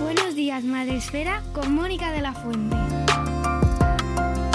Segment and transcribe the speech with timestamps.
[0.00, 2.76] Buenos días, Madre Esfera, con Mónica de la Fuente.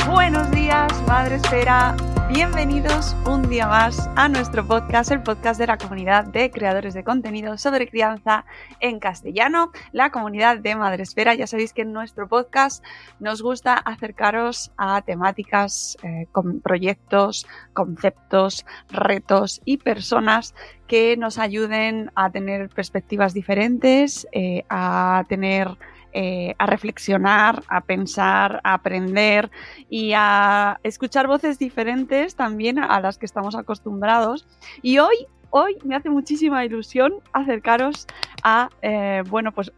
[0.07, 1.95] Buenos días, Madre Esfera.
[2.27, 7.03] Bienvenidos un día más a nuestro podcast, el podcast de la comunidad de creadores de
[7.03, 8.45] contenido sobre crianza
[8.79, 11.35] en castellano, la comunidad de Madresfera.
[11.35, 12.83] Ya sabéis que en nuestro podcast
[13.19, 20.55] nos gusta acercaros a temáticas, eh, con proyectos, conceptos, retos y personas
[20.87, 25.77] que nos ayuden a tener perspectivas diferentes, eh, a tener
[26.17, 29.51] eh, a reflexionar, a pensar, a aprender
[29.89, 34.47] y a escuchar voces diferentes también a las que estamos acostumbrados.
[34.81, 38.07] Y hoy, hoy me hace muchísima ilusión acercaros
[38.43, 39.73] a, eh, bueno, pues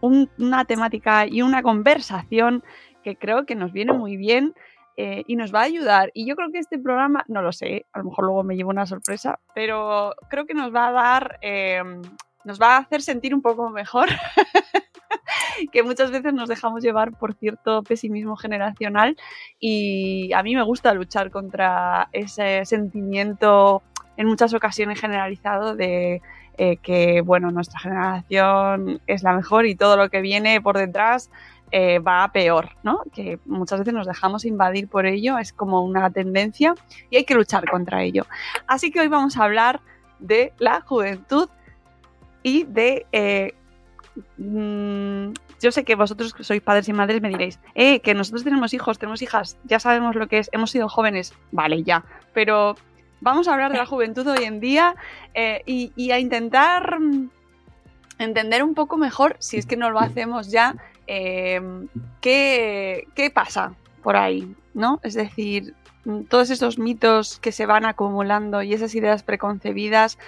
[0.00, 2.64] una temática y una conversación
[3.02, 4.54] que creo que nos viene muy bien.
[4.96, 6.12] Eh, y nos va a ayudar.
[6.14, 8.70] Y yo creo que este programa, no lo sé, a lo mejor luego me llevo
[8.70, 11.40] una sorpresa, pero creo que nos va a dar,
[12.44, 14.08] nos va a hacer sentir un poco mejor
[15.72, 19.16] que muchas veces nos dejamos llevar por cierto pesimismo generacional
[19.58, 23.82] y a mí me gusta luchar contra ese sentimiento
[24.16, 26.22] en muchas ocasiones generalizado de
[26.56, 31.30] eh, que bueno nuestra generación es la mejor y todo lo que viene por detrás
[31.76, 33.00] eh, va a peor, ¿no?
[33.12, 36.74] Que muchas veces nos dejamos invadir por ello, es como una tendencia
[37.10, 38.26] y hay que luchar contra ello.
[38.68, 39.80] Así que hoy vamos a hablar
[40.20, 41.48] de la juventud
[42.44, 43.54] y de eh,
[44.36, 48.74] Mm, yo sé que vosotros sois padres y madres me diréis, eh, que nosotros tenemos
[48.74, 52.76] hijos, tenemos hijas, ya sabemos lo que es, hemos sido jóvenes, vale, ya, pero
[53.20, 54.94] vamos a hablar de la juventud hoy en día
[55.34, 56.98] eh, y, a intentar
[58.18, 60.76] entender un poco mejor, si es que no lo hacemos ya,
[61.06, 61.88] em,
[62.20, 65.00] qué, qué pasa por ahí, ¿no?
[65.02, 65.74] Es decir,
[66.28, 70.18] todos esos mitos que se van acumulando y esas ideas preconcebidas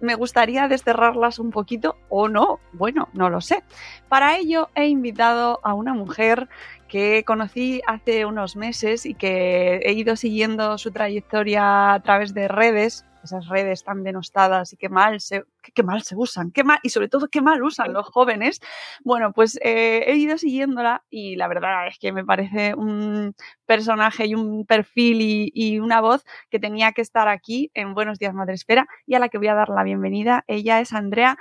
[0.00, 3.62] me gustaría desterrarlas un poquito o no, bueno, no lo sé.
[4.08, 6.48] Para ello he invitado a una mujer
[6.88, 12.48] que conocí hace unos meses y que he ido siguiendo su trayectoria a través de
[12.48, 15.44] redes esas redes tan denostadas y qué mal se,
[15.74, 18.60] qué, mal se usan, qué mal, y sobre todo qué mal usan los jóvenes.
[19.04, 23.34] Bueno, pues eh, he ido siguiéndola y la verdad es que me parece un
[23.66, 28.32] personaje y un perfil y, una voz que tenía que estar aquí en Buenos Días
[28.32, 30.44] Madre Espera y a la que voy a dar la bienvenida.
[30.46, 31.36] Ella es Andrea.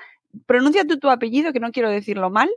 [0.45, 2.50] Pronuncia tú tu apellido, que no quiero decirlo mal.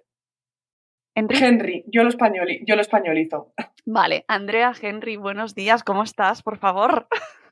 [1.15, 3.53] Henry, yo lo, yo lo españolizo.
[3.85, 6.43] Vale, Andrea Henry, buenos días, ¿cómo estás?
[6.43, 7.09] Por favor.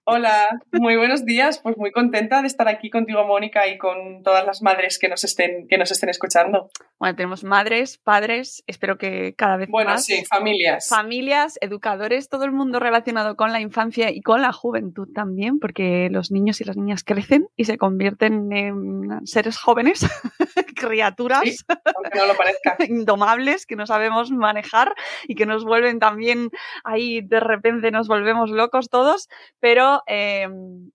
[0.08, 1.58] Hola, muy buenos días.
[1.58, 5.24] Pues muy contenta de estar aquí contigo, Mónica, y con todas las madres que nos
[5.24, 6.70] estén, que nos estén escuchando.
[7.00, 10.06] Bueno, tenemos madres, padres, espero que cada vez bueno, más.
[10.06, 10.88] Bueno, sí, familias.
[10.88, 16.08] Familias, educadores, todo el mundo relacionado con la infancia y con la juventud también, porque
[16.08, 20.06] los niños y las niñas crecen y se convierten en seres jóvenes,
[20.76, 21.64] criaturas.
[21.96, 22.76] aunque no lo parezca.
[22.88, 24.94] indomables que no sabemos manejar
[25.26, 26.50] y que nos vuelven también
[26.84, 29.28] ahí de repente nos volvemos locos todos,
[29.60, 30.90] pero Em,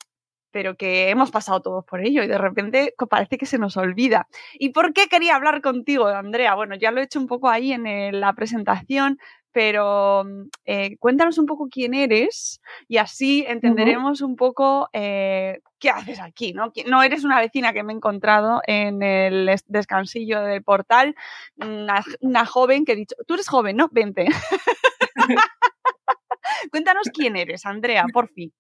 [0.53, 4.27] pero, que hemos pasado todos por ello y de repente parece que se nos olvida.
[4.53, 6.56] ¿Y por qué quería hablar contigo, Andrea?
[6.56, 9.17] Bueno, ya lo he hecho un poco ahí en la presentación,
[9.51, 10.24] pero
[10.65, 16.53] eh, cuéntanos un poco quién eres y así entenderemos un poco eh, qué haces aquí,
[16.53, 16.71] ¿no?
[16.88, 21.15] No eres una vecina que me he encontrado en el descansillo del portal,
[21.57, 23.89] una, una joven que he dicho, tú eres joven, ¿no?
[23.92, 24.27] Vente.
[26.71, 28.54] Cuéntanos quién eres, Andrea, por fin.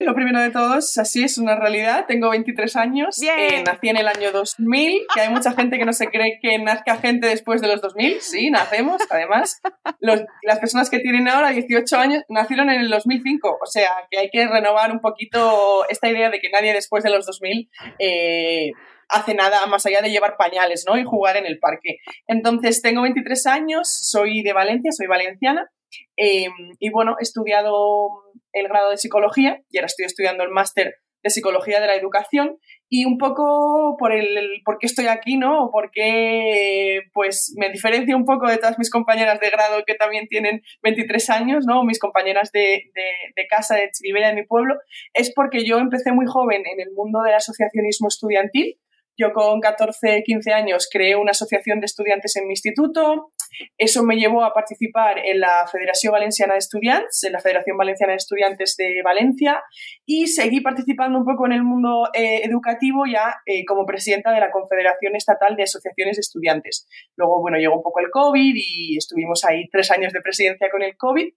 [0.00, 2.04] Lo primero de todo es así, es una realidad.
[2.06, 5.92] Tengo 23 años, eh, nací en el año 2000, que hay mucha gente que no
[5.92, 8.20] se cree que nazca gente después de los 2000.
[8.20, 9.00] Sí, nacemos.
[9.10, 9.60] Además,
[10.00, 13.58] las personas que tienen ahora 18 años nacieron en el 2005.
[13.62, 17.10] O sea, que hay que renovar un poquito esta idea de que nadie después de
[17.10, 18.72] los 2000 eh,
[19.08, 20.98] hace nada más allá de llevar pañales ¿no?
[20.98, 21.98] y jugar en el parque.
[22.26, 25.70] Entonces, tengo 23 años, soy de Valencia, soy valenciana.
[26.16, 26.48] Eh,
[26.78, 28.08] y bueno, he estudiado
[28.52, 32.58] el grado de psicología y ahora estoy estudiando el máster de psicología de la educación
[32.90, 35.64] y un poco por el, por qué estoy aquí, ¿no?
[35.64, 39.94] O por qué pues me diferencio un poco de todas mis compañeras de grado que
[39.94, 41.82] también tienen 23 años, ¿no?
[41.82, 44.76] Mis compañeras de, de, casa de Chiribella de mi pueblo,
[45.14, 48.78] es porque yo empecé muy joven en el mundo del asociacionismo estudiantil.
[49.16, 53.32] Yo con 14, 15 años creé una asociación de estudiantes en mi instituto,
[53.78, 58.12] eso me llevó a participar en la Federación Valenciana de Estudiantes, en la Federación Valenciana
[58.12, 59.62] de Estudiantes de Valencia
[60.06, 64.40] y seguí participando un poco en el mundo eh, educativo ya eh, como presidenta de
[64.40, 66.88] la Confederación Estatal de Asociaciones de Estudiantes.
[67.16, 70.82] Luego, bueno, llegó un poco el COVID y estuvimos ahí tres años de presidencia con
[70.82, 71.28] el COVID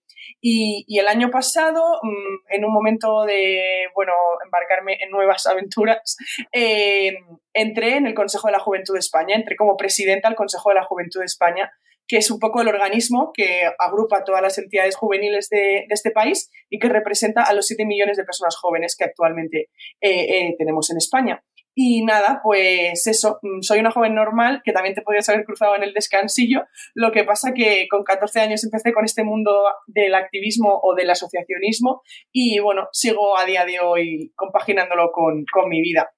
[0.42, 6.18] y, el año pasado, mm, en un momento de, bueno, embarcarme en nuevas aventuras,
[6.52, 7.18] eh,
[7.54, 10.76] entré en el Consejo de la Juventud de España, entré como presidenta del Consejo de
[10.76, 11.72] la Juventud de España
[12.08, 16.50] que es un poco el organismo que agrupa todas las entidades juveniles de, este país
[16.70, 19.70] y que representa a los 7 millones de personas jóvenes que actualmente
[20.02, 21.44] eh, eh, tenemos en España.
[21.80, 25.76] Y nada, pues eso, mm, soy una joven normal que también te podrías haber cruzado
[25.76, 26.64] en el descansillo.
[26.96, 29.52] Lo que pasa que con 14 años empecé con este mundo
[29.86, 32.02] del activismo o del asociacionismo
[32.32, 36.10] y bueno, sigo a día de hoy compaginándolo con, con mi vida.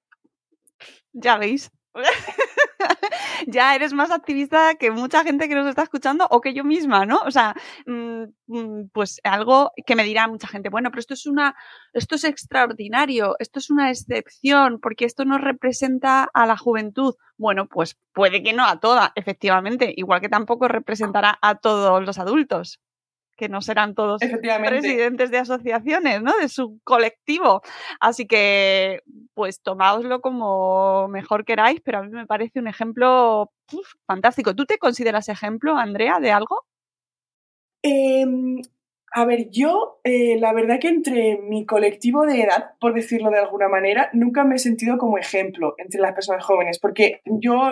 [1.11, 1.71] Ya veis,
[3.47, 7.05] ya eres más activista que mucha gente que nos está escuchando o que yo misma,
[7.05, 7.19] ¿no?
[7.25, 7.55] O sea,
[7.85, 11.55] mm, mm, pues algo que me dirá mucha gente, bueno, pero esto es una,
[11.93, 17.15] esto es extraordinario, esto es una excepción, porque esto no representa a la juventud.
[17.37, 22.19] Bueno, pues puede que no a toda, efectivamente, igual que tampoco representará a todos los
[22.19, 22.79] adultos
[23.39, 26.37] que no serán todos presidentes de asociaciones, ¿no?
[26.37, 27.61] De su colectivo.
[28.01, 29.01] Así que,
[29.33, 33.51] pues tomáoslo como mejor queráis, pero a mí me parece un ejemplo
[34.05, 34.53] fantástico.
[34.55, 36.65] ¿Tú te consideras ejemplo, Andrea, de algo?
[37.81, 38.61] Em,
[39.11, 43.39] a ver, yo eh, la verdad que entre mi colectivo de edad, por decirlo de
[43.39, 47.71] alguna manera, nunca me he sentido como ejemplo entre las personas jóvenes, porque yo,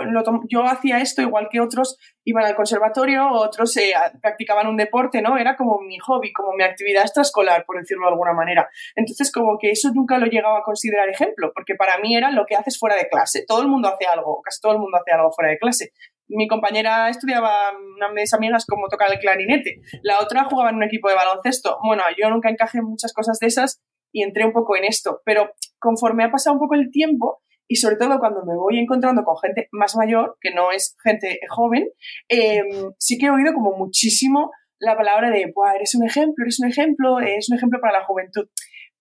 [0.50, 5.38] yo hacía esto igual que otros iban al conservatorio, otros eh, practicaban un deporte, ¿no?
[5.38, 8.70] Era como mi hobby, como mi actividad extraescolar, por decirlo de alguna manera.
[8.96, 12.46] Entonces, como que eso nunca lo llegaba a considerar ejemplo, porque para mí era lo
[12.46, 13.46] que haces fuera de clase.
[13.48, 15.92] Todo el mundo hace algo, casi todo el mundo hace algo fuera de clase
[16.30, 19.82] mi compañera estudiaba, una de mis amigas, cómo tocar el clarinete.
[20.04, 21.78] La otra jugaba en un equipo de baloncesto.
[21.86, 23.82] Bueno, yo nunca encajé en muchas cosas de esas
[24.12, 25.22] y entré un poco en esto.
[25.26, 29.24] Pero conforme ha pasado un poco el tiempo, y sobre todo cuando me voy encontrando
[29.24, 31.90] con gente más mayor, que no es gente joven,
[32.30, 36.70] em, sí que he oído como muchísimo la palabra de, eres un ejemplo, eres un
[36.70, 38.48] ejemplo, es un ejemplo para la juventud.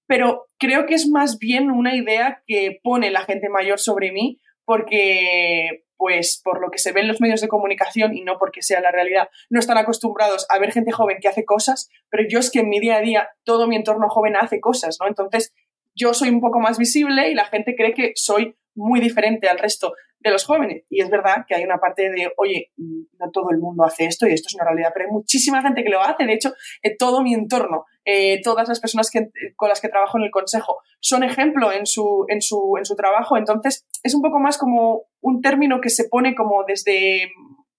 [0.08, 4.40] Pero creo que es más bien una idea que pone la gente mayor sobre mí,
[4.64, 8.62] porque pues por lo que se ve en los medios de comunicación y no porque
[8.62, 12.38] sea la realidad, no están acostumbrados a ver gente joven que hace cosas, pero yo
[12.38, 15.08] es que en mi día a día todo mi entorno joven hace cosas, ¿no?
[15.08, 15.52] Entonces
[15.96, 19.58] yo soy un poco más visible y la gente cree que soy muy diferente al
[19.58, 20.84] resto de los jóvenes.
[20.90, 24.26] Y es verdad que hay una parte de, oye, no todo el mundo hace esto
[24.26, 26.24] y esto es una realidad, pero hay muchísima gente que lo hace.
[26.24, 26.52] De hecho,
[26.98, 29.10] todo mi entorno, eh, todas las personas
[29.56, 32.94] con las que trabajo en el consejo son ejemplo en su, en, su, en su
[32.94, 33.36] trabajo.
[33.36, 37.30] Entonces, es un poco más como un término que se pone como desde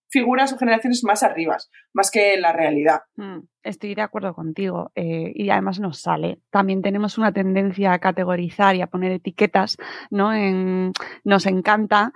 [0.09, 1.57] figuras o generaciones más arriba,
[1.93, 3.01] más que la realidad.
[3.15, 6.39] Mm, estoy de acuerdo contigo eh, y además nos sale.
[6.49, 9.77] También tenemos una tendencia a categorizar y a poner etiquetas,
[10.09, 10.33] ¿no?
[10.33, 12.13] En, nos encanta,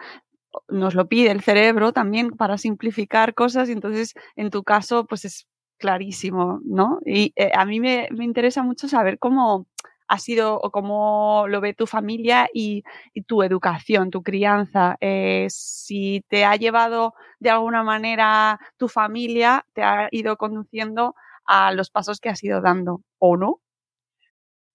[0.68, 5.26] nos lo pide el cerebro también para simplificar cosas y entonces en tu caso pues
[5.26, 7.00] es clarísimo, ¿no?
[7.06, 9.68] Y eh, a mí me, me interesa mucho saber cómo
[10.12, 12.84] ha sido o cómo lo ve tu familia y,
[13.28, 14.98] tu educación, tu crianza.
[15.00, 21.16] Eh, si te ha llevado de alguna manera tu familia, te ha ido conduciendo
[21.46, 23.62] a los pasos que has ido dando, ¿o no?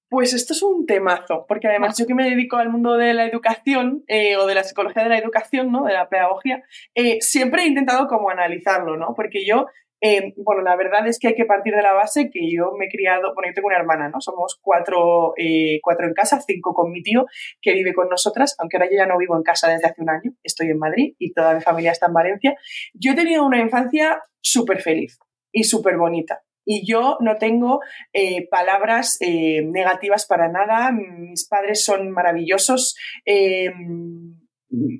[0.08, 3.26] Pues esto es un temazo, porque además yo que me dedico al mundo de la
[3.26, 5.84] educación eh, o de la psicología de la educación, ¿no?
[5.84, 6.62] de la pedagogía,
[6.94, 9.12] eh, siempre he intentado como analizarlo, ¿no?
[9.14, 9.66] porque yo
[10.06, 12.84] eh, bueno, la verdad es que hay que partir de la base que yo me
[12.84, 14.20] he criado, bueno, yo tengo una hermana, ¿no?
[14.20, 17.26] Somos cuatro, eh, cuatro en casa, cinco con mi tío
[17.60, 20.10] que vive con nosotras, aunque ahora yo ya no vivo en casa desde hace un
[20.10, 22.56] año, estoy en Madrid y toda mi familia está en Valencia.
[22.94, 25.18] Yo he tenido una infancia súper feliz
[25.50, 26.42] y súper bonita.
[26.64, 27.80] Y yo no tengo
[28.12, 30.90] eh, palabras negativas para nada.
[30.90, 32.96] Mis padres son maravillosos.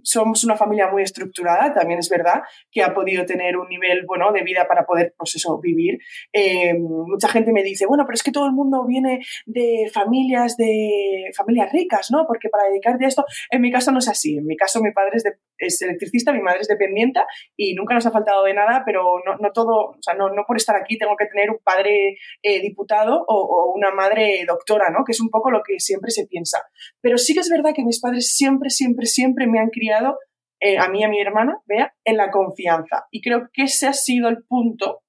[0.03, 4.33] Somos una familia muy estructurada, también es verdad que ha podido tener un nivel bueno
[4.33, 5.99] de vida para poder, pues eso, vivir.
[6.33, 10.57] Eh, mucha gente me dice, bueno, pero es que todo el mundo viene de familias
[10.57, 12.27] de familias ricas, ¿no?
[12.27, 14.37] Porque para dedicarte a esto, en mi caso no es así.
[14.37, 15.25] En mi caso mi padre es,
[15.59, 17.21] electricista, mi madre es dependiente
[17.57, 20.45] y nunca nos ha faltado de nada, pero no, no todo, o sea, no, no,
[20.47, 24.91] por estar aquí tengo que tener un padre eh, diputado o, o una madre doctora,
[24.91, 25.05] ¿no?
[25.05, 26.63] Que es un poco lo que siempre se piensa.
[27.01, 30.19] Pero sí que es verdad que mis padres siempre, siempre, siempre me han criado,
[30.61, 33.07] eh, a mí y a mi hermana, vea, en la confianza.
[33.11, 35.03] Y creo que ese ha sido el punto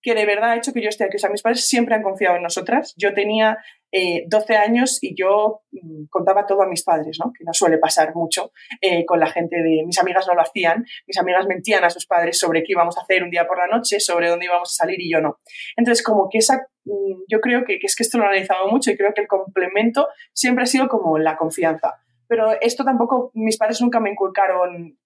[0.00, 1.16] que de verdad ha hecho que yo esté aquí.
[1.16, 2.94] O sea, mis padres siempre han confiado en nosotras.
[2.96, 3.58] Yo tenía
[3.92, 7.32] 12 eh, años y yo mm, contaba todo a mis padres, ¿no?
[7.32, 9.82] Que no suele pasar mucho eh, con la gente de...
[9.86, 13.02] Mis amigas no lo hacían, mis amigas mentían a sus padres sobre qué íbamos a
[13.02, 15.38] hacer un día por la noche, sobre dónde íbamos a salir y yo no.
[15.76, 16.66] Entonces, como que esa...
[16.84, 19.22] Mm, yo creo que, que es que esto lo he analizado mucho y creo que
[19.22, 21.94] el complemento siempre ha sido como la confianza
[22.28, 24.98] pero esto tampoco, mis padres nunca me inculcaron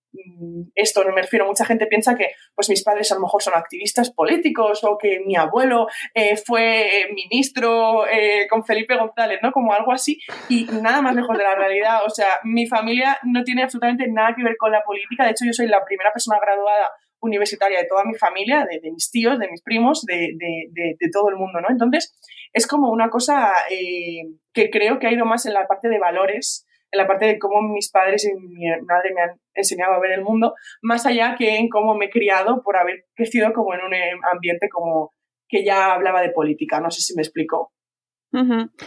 [0.75, 3.55] esto, no me refiero, mucha gente piensa que pues mis padres a lo mejor son
[3.55, 9.53] activistas políticos o que mi abuelo eh, fue eh, ministro eh, con Felipe González, ¿no?
[9.53, 13.43] Como algo así y nada más lejos de la realidad, o sea, mi familia no
[13.43, 16.39] tiene absolutamente nada que ver con la política, de hecho yo soy la primera persona
[16.41, 16.91] graduada
[17.21, 21.37] universitaria de toda mi familia, de, mis tíos, de mis primos, de, de, todo el
[21.37, 21.69] mundo, ¿no?
[21.71, 22.19] Entonces,
[22.53, 26.67] es como una cosa que creo que ha ido más en la parte de valores
[26.93, 30.13] en la parte de cómo mis padres y mi madre me han enseñado a ver
[30.13, 33.81] el mundo, más allá que en cómo me he criado por haber crecido como en
[33.81, 35.13] un eh, ambiente como
[35.49, 36.81] que ya hablaba de política.
[36.81, 37.73] No sé si me explico.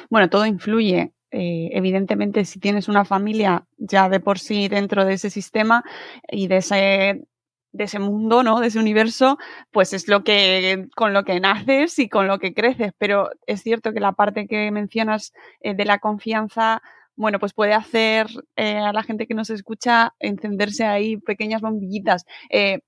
[0.10, 1.14] Bueno, todo influye.
[1.32, 5.84] Eh, evidentemente, si tienes una familia ya de por sí dentro de ese sistema
[6.28, 7.22] y de ese
[7.76, 8.62] de ese mundo, ¿no?
[8.62, 9.38] De ese universo,
[9.72, 12.94] pues es lo que, con lo que naces y con lo que creces.
[12.98, 16.82] Pero es cierto que la parte que mencionas eh, de la confianza
[17.16, 22.26] bueno, pues puede hacer eh, a la gente que nos escucha encenderse ahí pequeñas bombillitas.
[22.50, 22.80] Eh,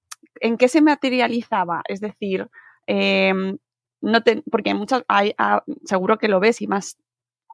[0.41, 1.81] ¿En qué se materializaba?
[1.87, 2.47] Es decir,
[2.85, 3.57] em,
[4.01, 4.19] no
[4.51, 6.97] porque muchas, hay, ah, seguro que lo ves y más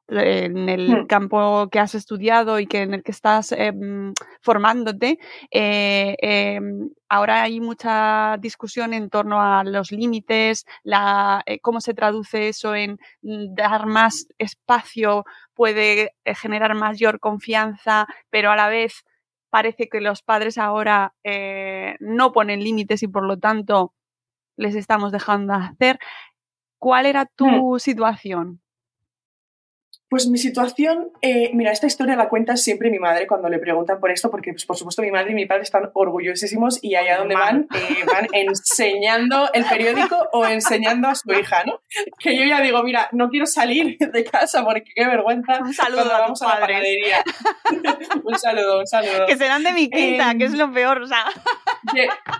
[0.08, 1.06] en el hmm.
[1.06, 5.18] campo que has estudiado y que en el que estás em, formándote,
[5.50, 11.94] eh, em, ahora hay mucha discusión en torno a los límites, la, eh, cómo se
[11.94, 18.68] traduce eso en mm, dar más espacio, puede eh, generar mayor confianza, pero a la
[18.68, 19.04] vez
[19.50, 21.14] parece que los padres ahora
[22.00, 23.94] no ponen límites y por lo tanto
[24.56, 25.98] les estamos dejando hacer.
[26.78, 27.78] ¿Cuál era tu hmm.
[27.78, 28.63] situación?
[30.14, 33.98] Pues mi situación, eh, mira, esta historia la cuenta siempre mi madre cuando le preguntan
[33.98, 37.18] por esto, porque pues, por supuesto mi madre y mi padre están orgullosísimos y allá
[37.18, 41.80] donde van, eh, van enseñando el periódico o enseñando a su hija, ¿no?
[42.20, 45.58] Que yo ya digo, mira, no quiero salir de casa porque qué vergüenza.
[45.58, 47.24] Un saludo vamos a, la panadería.
[48.24, 49.26] un saludo, un saludo.
[49.26, 51.24] Que serán de mi quinta, que es lo peor, o sea.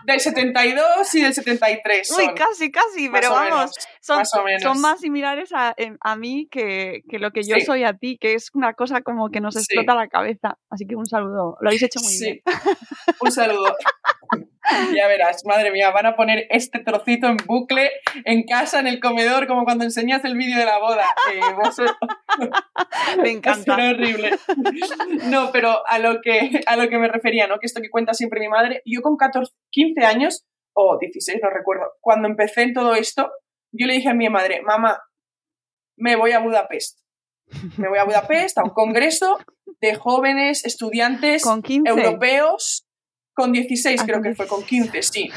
[0.05, 2.09] del 72 y del 73.
[2.19, 4.31] Uy, casi, casi, pero vamos, son, más
[4.63, 8.35] son más similares a, a mí que, que lo que yo soy a ti, que
[8.35, 10.59] es una cosa como que nos explota la cabeza.
[10.71, 12.41] Así que un saludo, lo habéis hecho muy bien.
[13.21, 13.75] Un saludo.
[14.97, 17.91] Ya verás, madre mía, van a poner este trocito en bucle
[18.25, 21.05] en casa, en el comedor, como cuando enseñas el vídeo de la boda.
[23.23, 23.77] Me encanta.
[23.77, 24.31] Es horrible.
[25.27, 27.59] No, pero a lo, que, a lo que me refería, ¿no?
[27.59, 31.51] Que esto que cuenta siempre mi madre, yo con 14, 15 años, o 16, no
[31.51, 33.31] recuerdo, cuando empecé en todo esto,
[33.73, 34.99] yo le dije a mi madre, mamá,
[35.97, 37.04] me voy a Budapest.
[37.77, 39.39] Me voy a Budapest a un congreso
[39.81, 41.45] de jóvenes estudiantes
[41.85, 42.87] europeos
[43.35, 45.29] con 16 creo que fue, con 15, sí.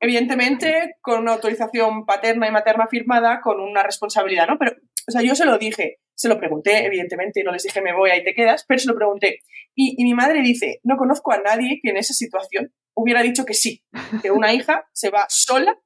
[0.00, 4.58] Evidentemente con una autorización paterna y materna firmada, con una responsabilidad, ¿no?
[4.58, 4.76] Pero,
[5.08, 8.10] o sea, yo se lo dije, se lo pregunté, evidentemente, no les dije me voy,
[8.10, 9.40] ahí te quedas, pero se lo pregunté.
[9.74, 13.44] Y, y mi madre dice, no conozco a nadie que en esa situación hubiera dicho
[13.44, 13.82] que sí,
[14.22, 15.76] que una hija se va sola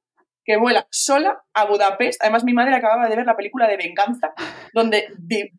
[0.47, 2.23] que vuela sola a Budapest.
[2.23, 4.33] Además, mi madre acababa de ver la película de Venganza,
[4.73, 5.09] donde,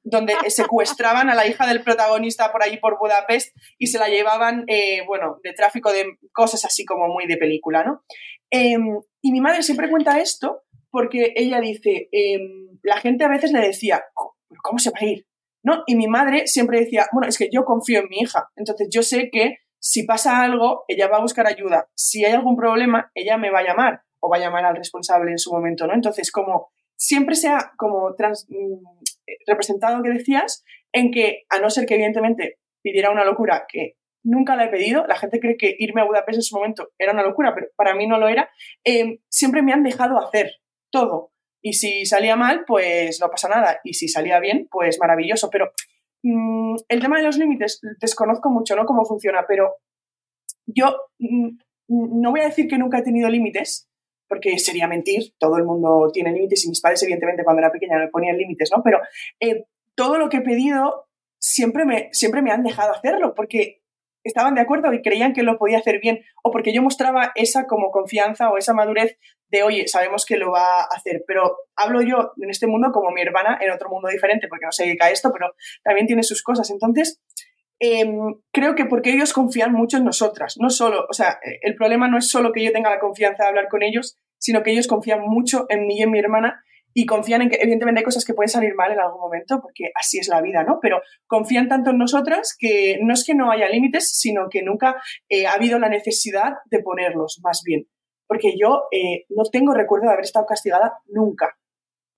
[0.03, 4.65] donde secuestraban a la hija del protagonista por allí por Budapest y se la llevaban,
[4.67, 8.03] eh, bueno, de tráfico de cosas así como muy de película, ¿no?
[8.51, 13.53] Em, y mi madre siempre cuenta esto porque ella dice, em, la gente a veces
[13.53, 14.03] le decía,
[14.63, 15.27] ¿cómo se va a ir?
[15.63, 15.83] ¿No?
[15.87, 19.03] Y mi madre siempre decía, bueno, es que yo confío en mi hija, entonces yo
[19.03, 21.89] sé que si pasa algo, ella va a buscar ayuda.
[21.95, 25.31] Si hay algún problema, ella me va a llamar o va a llamar al responsable
[25.31, 25.95] en su momento, ¿no?
[25.95, 28.85] Entonces, como siempre sea como trans, mm,
[29.47, 33.95] representado que decías, en que, a no ser que evidentemente pidiera una locura que
[34.25, 37.13] nunca la he pedido, la gente cree que irme a Budapest en su momento era
[37.13, 38.51] una locura, pero para mí no lo era,
[38.85, 40.53] em, siempre me han dejado hacer
[40.91, 41.33] todo.
[41.63, 43.81] Y si salía mal, pues no pasa nada.
[43.85, 45.51] Y si salía bien, pues maravilloso.
[45.51, 45.73] Pero
[46.23, 48.87] mm, el tema de los límites, desconozco mucho, ¿no?
[48.87, 49.75] Cómo funciona, pero
[50.67, 51.51] yo mm,
[51.89, 53.88] no voy a decir que nunca he tenido límites,
[54.29, 57.99] porque sería mentir, todo el mundo tiene límites y mis padres, evidentemente, cuando era pequeña
[57.99, 58.83] me ponían límites, ¿no?
[58.83, 59.01] Pero
[59.41, 61.09] eh, todo lo que he pedido
[61.39, 63.83] siempre me, siempre me han dejado hacerlo, porque
[64.25, 67.67] estaban de acuerdo y creían que lo podía hacer bien, o porque yo mostraba esa
[67.67, 69.19] como confianza o esa madurez
[69.51, 73.11] de, oye, sabemos que lo va a hacer, pero hablo yo en este mundo como
[73.11, 76.23] mi hermana en otro mundo diferente, porque no se dedica a esto, pero también tiene
[76.23, 76.71] sus cosas.
[76.71, 77.21] Entonces,
[77.81, 82.09] em, creo que porque ellos confían mucho en nosotras, no solo, o sea, el problema
[82.09, 84.87] no es solo que yo tenga la confianza de hablar con ellos, sino que ellos
[84.87, 86.63] confían mucho en mí y en mi hermana
[86.95, 89.91] y confían en que, evidentemente, hay cosas que pueden salir mal en algún momento, porque
[89.95, 90.79] así es la vida, ¿no?
[90.81, 94.97] Pero confían tanto en nosotras que no es que no haya límites, sino que nunca
[95.29, 97.87] eh, ha habido la necesidad de ponerlos, más bien.
[98.27, 101.57] Porque yo eh, no tengo recuerdo de haber estado castigada nunca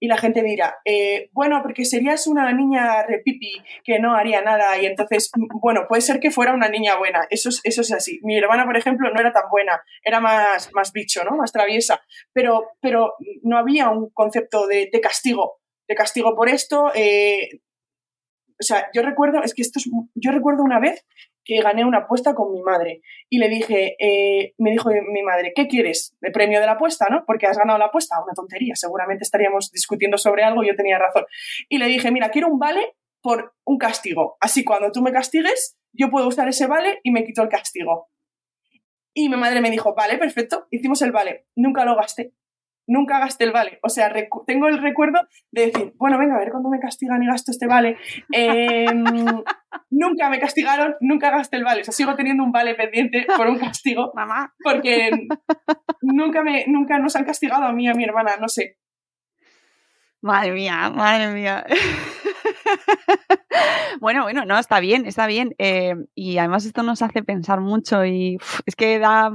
[0.01, 3.53] y la gente dirá, eh, bueno, porque serías una niña repipi
[3.85, 5.31] que no haría nada y entonces,
[5.61, 8.19] bueno, puede ser que fuera una niña buena, eso es, eso es así.
[8.23, 11.37] Mi hermana, por ejemplo, no era tan buena, era más, más bicho, ¿no?
[11.37, 12.01] Más traviesa,
[12.33, 16.91] pero, pero no había un concepto de, de castigo, de castigo por esto.
[16.95, 17.61] Eh,
[18.59, 21.05] o sea, yo recuerdo, es que esto es, yo recuerdo una vez
[21.45, 23.03] que gané una apuesta con mi madre.
[23.29, 26.17] Y le dije, eh, me dijo mi madre, ¿qué quieres?
[26.21, 27.25] ¿El premio de la apuesta, no?
[27.27, 28.23] Porque has ganado la apuesta.
[28.23, 31.25] Una tontería, seguramente estaríamos discutiendo sobre algo y yo tenía razón.
[31.69, 34.37] Y le dije, mira, quiero un vale por un castigo.
[34.41, 38.09] Así cuando tú me castigues, yo puedo usar ese vale y me quito el castigo.
[39.13, 41.47] Y mi madre me dijo, vale, perfecto, hicimos el vale.
[41.57, 42.33] Nunca lo gasté
[42.91, 43.79] nunca gasté el vale.
[43.83, 44.13] O sea,
[44.47, 45.21] tengo el recuerdo
[45.53, 47.97] de decir, bueno, venga, a ver cuándo me castigan y gasto este vale.
[48.33, 49.05] Em,
[49.91, 51.83] nunca me castigaron, nunca gasté el vale.
[51.83, 54.11] O sea, sigo teniendo un vale pendiente por un castigo.
[54.15, 54.53] Mamá.
[54.63, 55.11] Porque
[56.03, 58.77] nunca, me, nunca nos han castigado a mí y a mi hermana, no sé.
[60.21, 61.65] Madre mía, madre mía.
[64.01, 65.55] bueno, bueno, no, está bien, está bien.
[65.59, 69.33] Eh, y además esto nos hace pensar mucho y es que da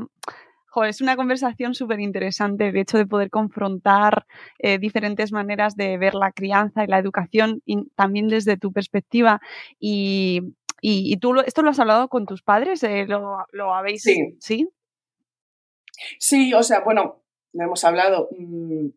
[0.83, 4.25] es una conversación súper interesante el hecho de poder confrontar
[4.59, 9.39] eh, diferentes maneras de ver la crianza y la educación y también desde tu perspectiva.
[9.79, 10.41] Y,
[11.21, 14.03] tú esto lo has hablado con tus padres, eh, ¿Lo, habéis?
[14.03, 14.35] Sí.
[14.39, 14.69] sí.
[16.19, 17.21] Sí, o sea, bueno,
[17.53, 18.27] lo hemos hablado.
[18.37, 18.89] Mm,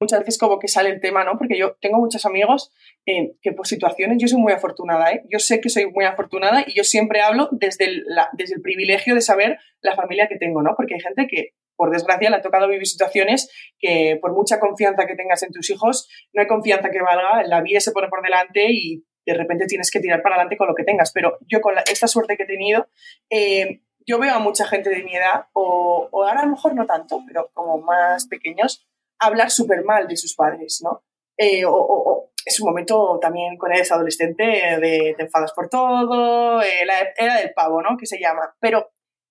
[0.00, 1.38] muchas veces como que sale el tema, ¿no?
[1.38, 2.72] Porque yo tengo muchos amigos
[3.06, 5.24] eh, que por situaciones, yo soy muy afortunada, ¿eh?
[5.30, 9.14] Yo sé que soy muy afortunada y yo siempre hablo desde el, desde el privilegio
[9.14, 10.74] de saber la familia que tengo, ¿no?
[10.76, 15.06] Porque hay gente que, por desgracia, le ha tocado vivir situaciones que por mucha confianza
[15.06, 18.22] que tengas en tus hijos, no hay confianza que valga, la vida se pone por
[18.22, 21.12] delante y de repente tienes que tirar para adelante con lo que tengas.
[21.12, 22.88] Pero yo con esta suerte que he tenido,
[23.30, 26.74] eh, yo veo a mucha gente de mi edad, o, o ahora a lo mejor
[26.74, 28.86] no tanto, pero como más pequeños,
[29.18, 31.02] hablar súper mal de sus padres, ¿no?
[31.36, 36.84] Eh, o, es un momento también con eres adolescente de te enfadas por todo, eh,
[36.84, 37.96] la era del pavo, ¿no?
[37.96, 38.54] Que se llama.
[38.60, 38.90] Pero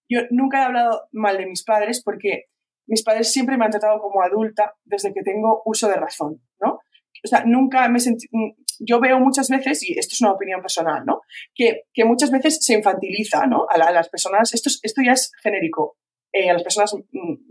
[0.10, 2.46] yo nunca he hablado mal de mis padres porque
[2.88, 6.80] mis padres siempre me han tratado como adulta desde que tengo uso de razón, ¿no?
[7.24, 8.28] O sea, nunca me sentí...
[8.32, 11.22] Mm, yo veo muchas veces, y esto es una opinión personal, ¿no?
[11.54, 13.66] Que, que muchas veces se infantiliza, ¿no?
[13.70, 15.98] A, a las personas, esto, esto ya es genérico,
[16.34, 16.96] eh, a las personas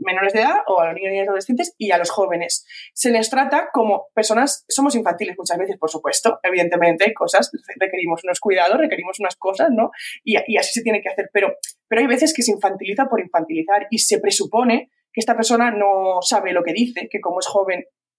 [0.00, 2.66] menores de edad o a los niños y adolescentes y a los jóvenes.
[2.94, 8.40] Se les trata como personas, somos infantiles muchas veces, por supuesto, evidentemente, cosas, requerimos unos
[8.40, 9.92] cuidados, requerimos unas cosas, ¿no?
[10.24, 11.54] Y, y así se tiene que hacer, pero,
[11.86, 16.20] pero hay veces que se infantiliza por infantilizar y se presupone que esta persona no
[16.22, 17.84] sabe lo que dice, que como es joven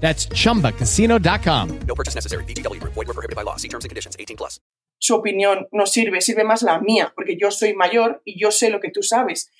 [0.00, 1.80] That's ChumbaCasino.com.
[1.86, 2.44] No purchase necessary.
[2.44, 2.80] BGW.
[2.82, 3.56] Void were prohibited by law.
[3.56, 4.16] See terms and conditions.
[4.20, 4.60] 18 plus.
[4.98, 8.70] Su opinión no sirve, sirve más la mía, porque yo soy mayor y yo sé
[8.70, 9.50] lo que tú sabes.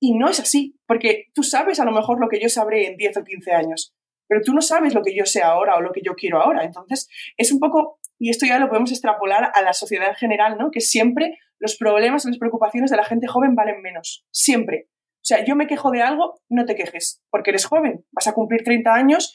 [0.00, 2.96] Y no es así, porque tú sabes a lo mejor lo que yo sabré en
[2.96, 3.94] 10 o 15 años,
[4.26, 6.64] pero tú no sabes lo que yo sé ahora o lo que yo quiero ahora.
[6.64, 10.56] Entonces, es un poco y esto ya lo podemos extrapolar a la sociedad en general,
[10.58, 10.70] ¿no?
[10.70, 14.24] Que siempre los problemas y las preocupaciones de la gente joven valen menos.
[14.30, 14.88] Siempre.
[14.88, 18.34] O sea, yo me quejo de algo, no te quejes, porque eres joven, vas a
[18.34, 19.34] cumplir 30 años,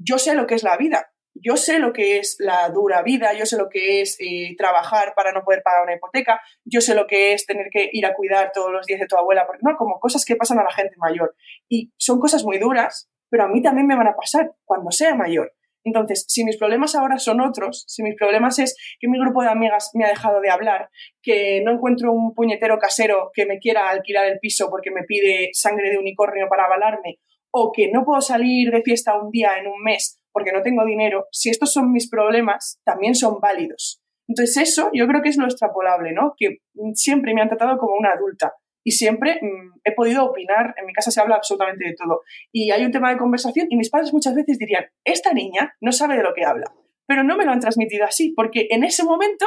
[0.00, 3.32] yo sé lo que es la vida, yo sé lo que es la dura vida,
[3.32, 6.94] yo sé lo que es eh, trabajar para no poder pagar una hipoteca, yo sé
[6.94, 9.62] lo que es tener que ir a cuidar todos los días de tu abuela, porque
[9.62, 11.34] no, como cosas que pasan a la gente mayor.
[11.68, 15.14] Y son cosas muy duras, pero a mí también me van a pasar cuando sea
[15.14, 15.52] mayor.
[15.84, 19.48] Entonces, si mis problemas ahora son otros, si mis problemas es que mi grupo de
[19.48, 20.90] amigas me ha dejado de hablar,
[21.22, 25.50] que no encuentro un puñetero casero que me quiera alquilar el piso porque me pide
[25.52, 27.20] sangre de unicornio para avalarme,
[27.50, 30.84] o que no puedo salir de fiesta un día en un mes porque no tengo
[30.84, 34.00] dinero, si estos son mis problemas, también son válidos.
[34.28, 36.34] Entonces eso yo creo que es lo extrapolable, ¿no?
[36.36, 36.58] Que
[36.94, 38.52] siempre me han tratado como una adulta
[38.84, 42.22] y siempre mm, he podido opinar, en mi casa se habla absolutamente de todo.
[42.52, 45.92] Y hay un tema de conversación y mis padres muchas veces dirían, esta niña no
[45.92, 46.72] sabe de lo que habla,
[47.06, 49.46] pero no me lo han transmitido así, porque en ese momento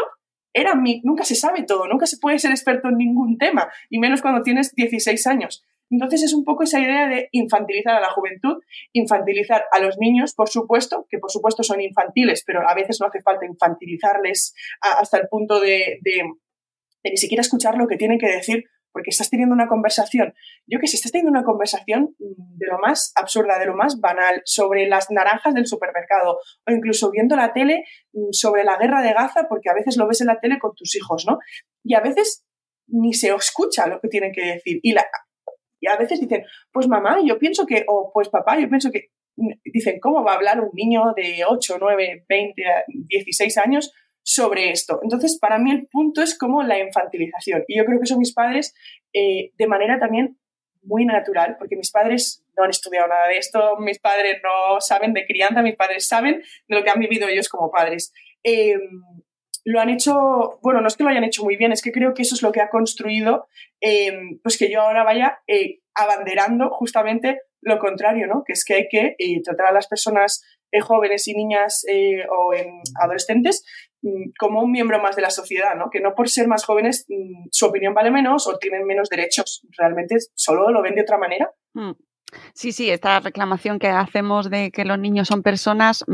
[0.54, 4.00] era mi, nunca se sabe todo, nunca se puede ser experto en ningún tema, y
[4.00, 5.64] menos cuando tienes 16 años.
[5.92, 8.58] Entonces es un poco esa idea de infantilizar a la juventud,
[8.94, 13.08] infantilizar a los niños, por supuesto, que por supuesto son infantiles, pero a veces no
[13.08, 16.24] hace falta infantilizarles hasta el punto de, de
[17.04, 20.34] ni siquiera escuchar lo que tienen que decir porque estás teniendo una conversación,
[20.68, 24.42] yo que sé, estás teniendo una conversación de lo más absurda, de lo más banal,
[24.46, 29.14] sobre las naranjas del supermercado, o incluso viendo la tele mm, sobre la guerra de
[29.14, 31.40] Gaza, porque a veces lo ves en la tele con tus hijos, ¿no?
[31.84, 32.46] Y a veces
[32.88, 34.80] ni se escucha lo que tienen que decir.
[34.84, 35.06] Y, la,
[35.82, 39.10] y a veces dicen, pues mamá, yo pienso que, o pues papá, yo pienso que,
[39.66, 45.00] dicen, ¿cómo va a hablar un niño de 8, 9, 20, 16 años sobre esto.
[45.04, 47.64] Entonces, para mí el punto es como la infantilización.
[47.68, 48.74] Y yo creo que son mis padres
[49.14, 50.38] eh, de manera también
[50.84, 55.14] muy natural, porque mis padres no han estudiado nada de esto, mis padres no saben
[55.14, 58.14] de crianza, mis padres saben de lo que han vivido ellos como padres.
[58.44, 58.80] Em,
[59.64, 62.14] lo han hecho, bueno, no es que lo hayan hecho muy bien, es que creo
[62.14, 63.48] que eso es lo que ha construido,
[63.80, 68.44] em, pues que yo ahora vaya eh, abanderando justamente lo contrario, ¿no?
[68.44, 70.44] Que es que hay que eh, tratar a las personas
[70.84, 71.86] jóvenes y niñas
[72.30, 72.54] o
[73.02, 73.66] adolescentes
[74.04, 75.90] Mm, como un miembro más de la sociedad, ¿no?
[75.92, 79.62] Que no por ser más jóvenes mm, su opinión vale menos o tienen menos derechos.
[79.78, 81.52] Realmente solo lo ven de otra manera.
[81.74, 81.92] Mm.
[82.54, 86.06] Sí, sí, esta reclamación que hacemos de que los niños son personas,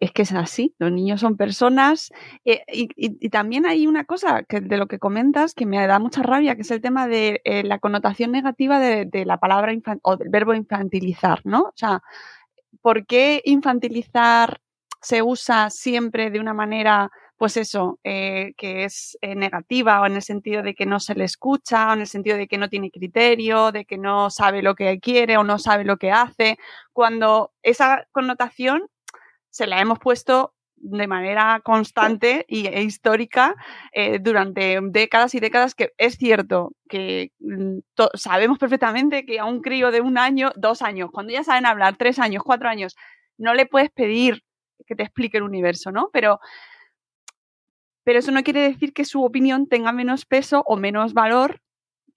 [0.00, 2.10] es que es así, los niños son personas.
[2.46, 6.22] Eh, y, también hay una cosa que de lo que comentas que me da mucha
[6.22, 10.16] rabia, que es el tema de eh, la connotación negativa de, de la palabra o
[10.16, 11.60] del verbo infantilizar, ¿no?
[11.64, 12.02] O sea,
[12.82, 14.60] ¿por qué infantilizar
[15.02, 20.22] se usa siempre de una manera, pues eso, eh, que es negativa o en el
[20.22, 22.90] sentido de que no se le escucha o en el sentido de que no tiene
[22.90, 26.58] criterio, de que no sabe lo que quiere o no sabe lo que hace,
[26.92, 28.89] cuando esa connotación
[29.50, 33.54] se la hemos puesto de manera constante y, e histórica
[33.92, 37.78] eh, durante décadas y décadas que es cierto que mm,
[38.14, 41.96] sabemos perfectamente que a un crío de un año, dos años, cuando ya saben hablar,
[41.98, 42.96] tres años, cuatro años,
[43.36, 44.42] no le puedes pedir
[44.86, 46.08] que te explique el universo, ¿no?
[46.12, 46.40] Pero,
[48.02, 51.60] pero eso no quiere decir que su opinión tenga menos peso o menos valor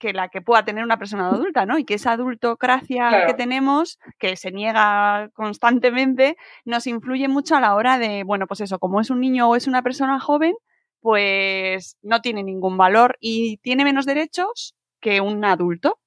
[0.04, 1.78] que la que pueda tener una persona adulta, ¿no?
[1.78, 6.36] Y que esa adultocracia que tenemos, que se niega constantemente,
[6.66, 9.56] nos influye mucho a la hora de, bueno, pues eso, como es un niño o
[9.56, 10.56] es una persona joven,
[11.00, 15.98] pues no tiene ningún valor y tiene menos derechos que un adulto.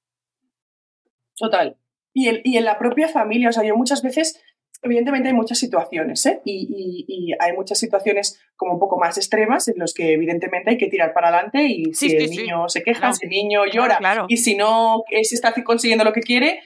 [1.36, 1.76] Total.
[2.12, 4.40] Y, el, y en la propia familia, o sea, yo muchas veces
[4.82, 6.40] evidentemente hay muchas situaciones, ¿eh?
[6.44, 10.88] y, hay muchas situaciones como un poco más extremas en los que evidentemente hay que
[10.88, 14.56] tirar para adelante y si el niño se queja, si el niño llora y si
[14.56, 16.60] no se está consiguiendo lo que quiere,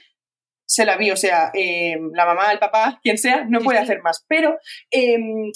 [0.65, 4.01] se la vi, o sea, eh, la mamá, el papá, quien sea, no puede hacer
[4.01, 4.25] más.
[4.27, 4.57] Pero
[4.89, 5.51] em,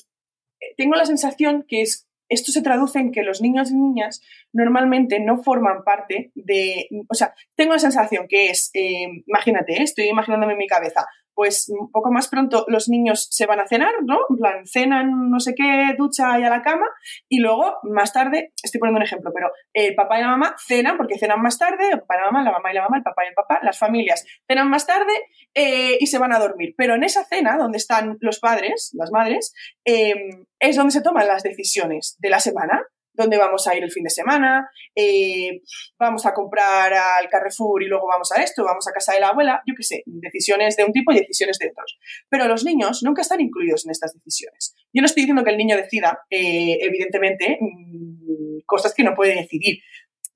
[0.75, 5.19] tengo la sensación que es esto se traduce en que los niños y niñas normalmente
[5.19, 10.53] no forman parte de, o sea, tengo la sensación que es, em, imagínate, estoy imaginándome
[10.53, 11.05] en mi cabeza,
[11.37, 14.17] pues un poco más pronto los niños se van a cenar, ¿no?
[14.27, 16.87] En plan, cenan no sé qué, ducha y a la cama,
[17.29, 20.97] y luego más tarde, estoy poniendo un ejemplo, pero el papá y la mamá cenan,
[20.97, 23.03] porque cenan más tarde, el papá y la mamá, la mamá y la mamá, el
[23.03, 25.13] papá y el papá, las familias cenan más tarde
[25.53, 26.73] eh, y se van a dormir.
[26.75, 29.53] Pero en esa cena, donde están los padres, las madres,
[29.85, 30.15] eh,
[30.59, 32.83] es donde se toman las decisiones de la semana
[33.17, 35.61] dónde vamos a ir el fin de semana, eh,
[35.99, 39.29] vamos a comprar al Carrefour y luego vamos a esto, vamos a casa de la
[39.29, 41.97] abuela, yo qué sé, decisiones de un tipo y decisiones de otros.
[42.29, 44.75] Pero los niños nunca están incluidos en estas decisiones.
[44.93, 49.35] Yo no estoy diciendo que el niño decida, eh, evidentemente, mm, cosas que no puede
[49.35, 49.79] decidir,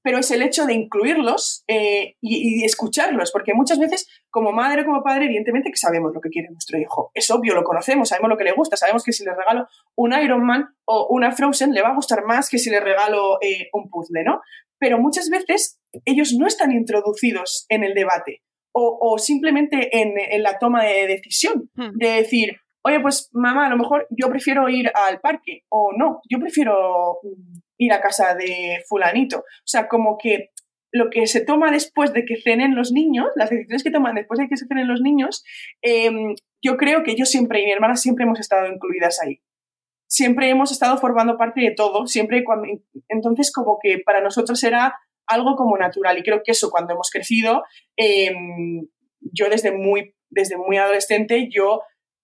[0.04, 4.86] pero es el hecho de incluirlos eh, y, escucharlos, porque muchas veces, como madre o
[4.86, 7.12] como padre, evidentemente que sabemos lo que quiere nuestro hijo.
[7.14, 10.14] Es obvio, lo conocemos, sabemos lo que le gusta, sabemos que si le regalo un
[10.14, 13.70] Iron Man o una Frozen, le va a gustar más que si le regalo eh,
[13.74, 14.42] un puzzle, ¿no?
[14.80, 18.42] Pero muchas veces ellos no están introducidos en el debate
[18.74, 21.98] o, simplemente en, en, la toma de decisión, hmm.
[21.98, 26.22] de decir, oye, pues mamá, a lo mejor yo prefiero ir al parque o no,
[26.30, 29.40] yo prefiero mm, ir a casa de fulanito.
[29.40, 30.52] O sea, como que
[30.92, 34.40] lo que se toma después de que cenen los niños, las decisiones que toman después
[34.40, 35.44] de que se cenen los niños,
[35.82, 39.42] em, yo creo que yo siempre y mi hermana siempre hemos estado incluidas ahí.
[40.08, 42.68] Siempre hemos estado formando parte de todo, siempre cuando...
[43.08, 44.94] Entonces, como que para nosotros era
[45.26, 47.64] algo como natural y creo que eso cuando hemos crecido,
[47.96, 48.88] em,
[49.22, 51.82] yo desde muy, desde muy adolescente, yo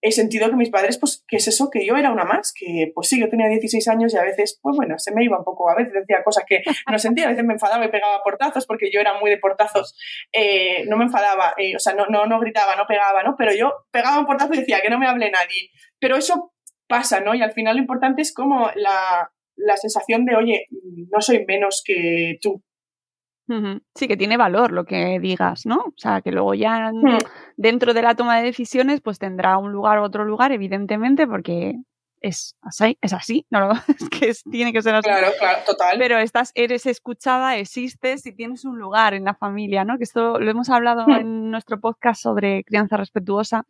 [0.08, 1.70] he sentido que mis padres, pues, ¿qué es eso?
[1.70, 4.60] Que yo era una más, que pues sí, yo tenía 16 años y a veces,
[4.62, 7.30] pues bueno, se me iba un poco, a veces decía cosas que no sentía, a
[7.30, 9.96] veces me enfadaba y pegaba portazos, porque yo era muy de portazos,
[10.34, 13.36] eh, no me enfadaba, eh, o sea, no, no, no gritaba, no pegaba, ¿no?
[13.38, 15.72] Pero yo pegaba un portazo y decía que no me hable nadie.
[16.00, 16.54] Pero eso
[16.88, 17.36] pasa, ¿no?
[17.36, 20.66] Y al final lo importante es como la, la sensación de, oye,
[21.12, 22.64] no soy menos que tú,
[23.96, 25.78] Sí, que tiene valor lo que digas, ¿no?
[25.78, 26.92] O sea, que luego ya
[27.56, 31.76] dentro de la toma de decisiones, pues tendrá un lugar u otro lugar, evidentemente, porque
[32.22, 35.08] es así, es así, no es que tiene que ser así.
[35.10, 35.98] Claro, claro, total.
[35.98, 39.98] Pero estás, eres escuchada, existes y tienes un lugar en la familia, ¿no?
[39.98, 41.12] Que esto lo hemos hablado hmm.
[41.12, 43.66] en nuestro podcast sobre crianza respetuosa,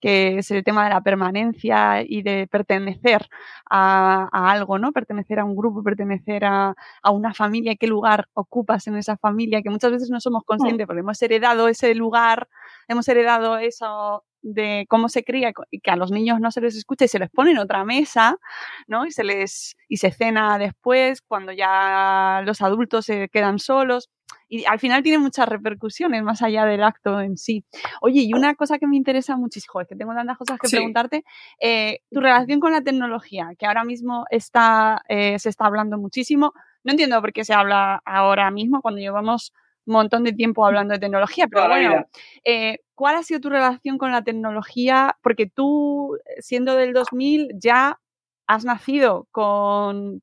[0.00, 3.28] que es el tema de la permanencia y de pertenecer
[3.68, 4.92] a, algo, ¿no?
[4.92, 9.62] Pertenecer a un grupo, pertenecer a, a, una familia, qué lugar ocupas en esa familia,
[9.62, 10.46] que muchas veces no somos hmm.
[10.46, 12.48] conscientes porque hemos heredado ese lugar,
[12.88, 16.76] hemos heredado eso de cómo se cría y que a los niños no se les
[16.76, 18.38] escucha y se les pone en otra mesa,
[18.86, 19.06] ¿no?
[19.06, 24.10] Y se les y se cena después cuando ya los adultos se quedan solos
[24.48, 27.64] y al final tiene muchas repercusiones más allá del acto en sí.
[28.00, 31.24] Oye, y una cosa que me interesa muchísimo, es que tengo tantas cosas que preguntarte,
[31.60, 36.52] eh, tu relación con la tecnología, que ahora mismo está, eh, se está hablando muchísimo.
[36.82, 39.52] No entiendo por qué se habla ahora mismo cuando llevamos
[39.92, 42.06] montón de tiempo hablando de tecnología, pero bueno,
[42.44, 45.16] eh, ¿cuál ha sido tu relación con la tecnología?
[45.22, 48.00] Porque tú, siendo del 2000, ya
[48.46, 50.22] has nacido con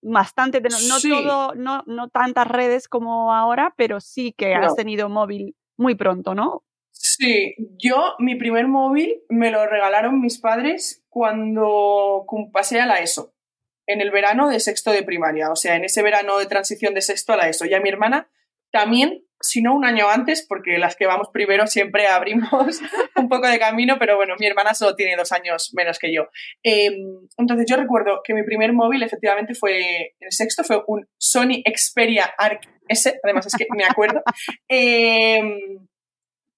[0.00, 5.56] bastante, no, todo, no, no tantas redes como ahora, pero sí que has tenido móvil
[5.76, 6.62] muy pronto, ¿no?
[6.90, 13.34] Sí, yo mi primer móvil me lo regalaron mis padres cuando pasé a la ESO,
[13.86, 17.00] en el verano de sexto de primaria, o sea, en ese verano de transición de
[17.00, 17.66] sexto a la ESO.
[17.66, 18.28] Ya mi hermana
[18.70, 22.80] también, si no un año antes, porque las que vamos primero siempre abrimos
[23.16, 26.28] un poco de camino, pero bueno, mi hermana solo tiene dos años menos que yo.
[26.62, 26.94] Em,
[27.36, 32.32] entonces yo recuerdo que mi primer móvil efectivamente fue, en sexto, fue un Sony Xperia
[32.36, 34.22] Arc S, además es que me acuerdo.
[34.68, 35.86] Em,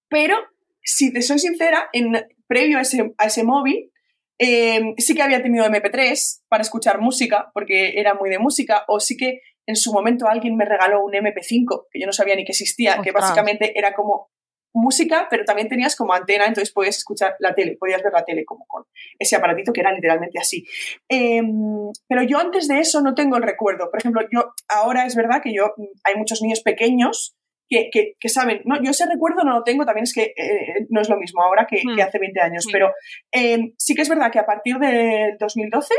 [0.09, 0.37] pero,
[0.83, 2.12] si te soy sincera, en,
[2.46, 3.92] previo a ese, a ese móvil,
[4.38, 8.99] em, sí que había tenido MP3 para escuchar música, porque era muy de música, o
[8.99, 12.44] sí que en su momento alguien me regaló un MP5, que yo no sabía ni
[12.44, 14.30] que existía, que básicamente era como
[14.72, 18.44] música, pero también tenías como antena, entonces podías escuchar la tele, podías ver la tele
[18.44, 18.85] como con
[19.18, 20.64] ese aparatito que era literalmente así.
[21.09, 23.90] Em, pero yo antes de eso no tengo el recuerdo.
[23.90, 27.37] Por ejemplo, yo ahora es verdad que yo hay muchos niños pequeños
[27.68, 31.00] que, que, saben, no, yo ese recuerdo no lo tengo, también es que eh, no
[31.00, 32.00] es lo mismo ahora que, hmm.
[32.00, 32.92] hace 20 años, pero
[33.30, 35.94] em, sí que es verdad que a partir del 2012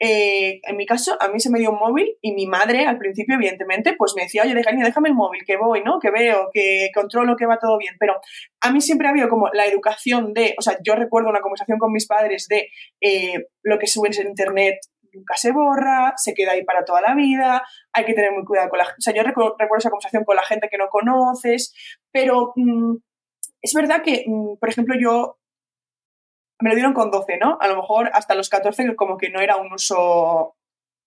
[0.00, 2.98] eh, en mi caso, a mí se me dio un móvil y mi madre, al
[2.98, 5.98] principio, evidentemente, pues me decía, oye, déjame el móvil, que voy, ¿no?
[5.98, 7.94] Que veo, que controlo, que va todo bien.
[7.98, 8.20] Pero
[8.60, 11.78] a mí siempre ha habido como la educación de, o sea, yo recuerdo una conversación
[11.78, 12.68] con mis padres de
[13.00, 14.78] eh, lo que subes en Internet
[15.12, 18.68] nunca se borra, se queda ahí para toda la vida, hay que tener muy cuidado
[18.68, 18.98] con la gente.
[18.98, 21.74] O sea, yo recuerdo, esa conversación con la gente que no conoces,
[22.12, 22.96] pero mm,
[23.62, 25.37] es verdad que, mm, por ejemplo, yo
[26.60, 27.58] me lo dieron con 12, ¿no?
[27.60, 30.56] A lo mejor hasta los 14 como que no era un uso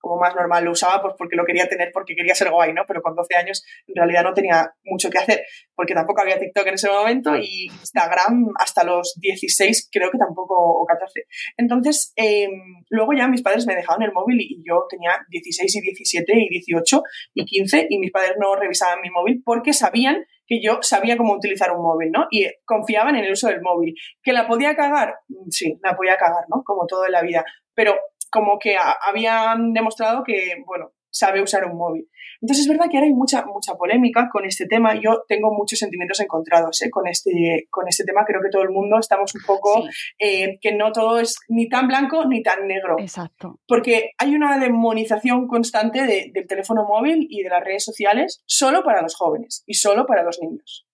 [0.02, 2.84] como más normal, lo usaba pues porque lo quería tener, porque quería ser guay, ¿no?
[2.88, 5.44] Pero con 12 años en realidad no tenía mucho que hacer,
[5.76, 10.56] porque tampoco había TikTok en ese momento y Instagram hasta los 16 creo que tampoco,
[10.56, 11.26] o 14.
[11.58, 12.52] Entonces, em,
[12.90, 16.50] luego ya mis padres me dejaban el móvil y yo tenía 16 y 17 y
[16.50, 17.04] 18
[17.36, 21.34] y 15 y mis padres no revisaban mi móvil porque sabían que yo sabía cómo
[21.34, 22.28] utilizar un móvil, ¿no?
[22.30, 23.96] Y confiaban en el uso del móvil.
[24.22, 25.16] ¿Que la podía cagar?
[25.30, 26.62] Mm, sí, la podía cagar, ¿no?
[26.66, 27.46] Como todo en la vida.
[27.74, 27.96] Pero
[28.32, 32.10] como que habían demostrado que, bueno, sabe usar un móvil.
[32.42, 34.96] Entonces es verdad que ahora hay mucha, mucha polémica con este tema.
[34.96, 36.90] Yo tengo muchos sentimientos encontrados ¿eh?
[36.90, 38.26] con, este, con este tema.
[38.26, 39.84] Creo que todo el mundo estamos un poco,
[40.18, 42.96] eh, que no todo es ni tan blanco ni tan negro.
[42.98, 43.60] Exacto.
[43.68, 49.02] Porque hay una demonización constante del teléfono móvil y de las redes sociales solo para
[49.02, 50.88] los jóvenes y solo para los niños.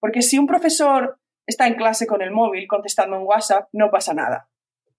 [0.00, 4.14] Porque si un profesor está en clase con el móvil contestando en WhatsApp, no pasa
[4.14, 4.49] nada.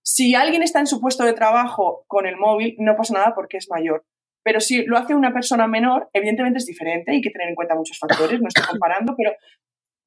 [0.04, 3.58] Si alguien está en su puesto de trabajo con el móvil, no pasa nada porque
[3.58, 4.06] es mayor.
[4.44, 7.76] Pero si lo hace una persona menor, evidentemente es diferente, hay que tener en cuenta
[7.76, 9.34] muchos factores, no estoy comparando, pero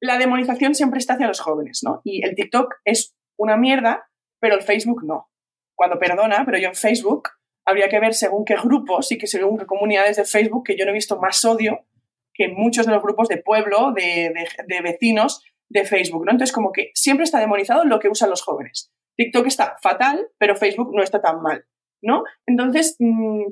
[0.01, 2.01] la demonización siempre está hacia los jóvenes, ¿no?
[2.03, 5.29] Y el TikTok es una mierda, pero el Facebook no.
[5.75, 7.29] Cuando perdona, pero yo en Facebook
[7.65, 10.85] habría que ver según qué grupos y que según qué comunidades de Facebook, que yo
[10.85, 11.85] no he visto más odio
[12.33, 14.33] que en muchos de los grupos de pueblo, de,
[14.67, 16.31] de vecinos de Facebook, ¿no?
[16.31, 18.91] Entonces, como que siempre está demonizado lo que usan los jóvenes.
[19.17, 21.65] TikTok está fatal, pero Facebook no está tan mal,
[22.01, 22.23] ¿no?
[22.45, 23.45] Entonces, mm,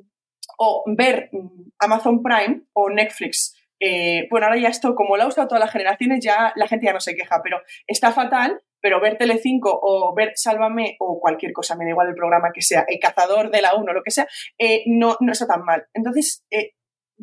[0.57, 3.55] o ver mm, Amazon Prime o Netflix.
[3.79, 6.85] Eh, bueno, ahora ya esto, como lo ha usado todas las generaciones, ya la gente
[6.85, 11.53] ya no se queja, pero está fatal, pero ver Telecinco o ver Sálvame o cualquier
[11.53, 14.11] cosa, me da igual el programa que sea, el cazador de la 1, lo que
[14.11, 15.85] sea, eh, no, no está tan mal.
[15.93, 16.73] Entonces, eh,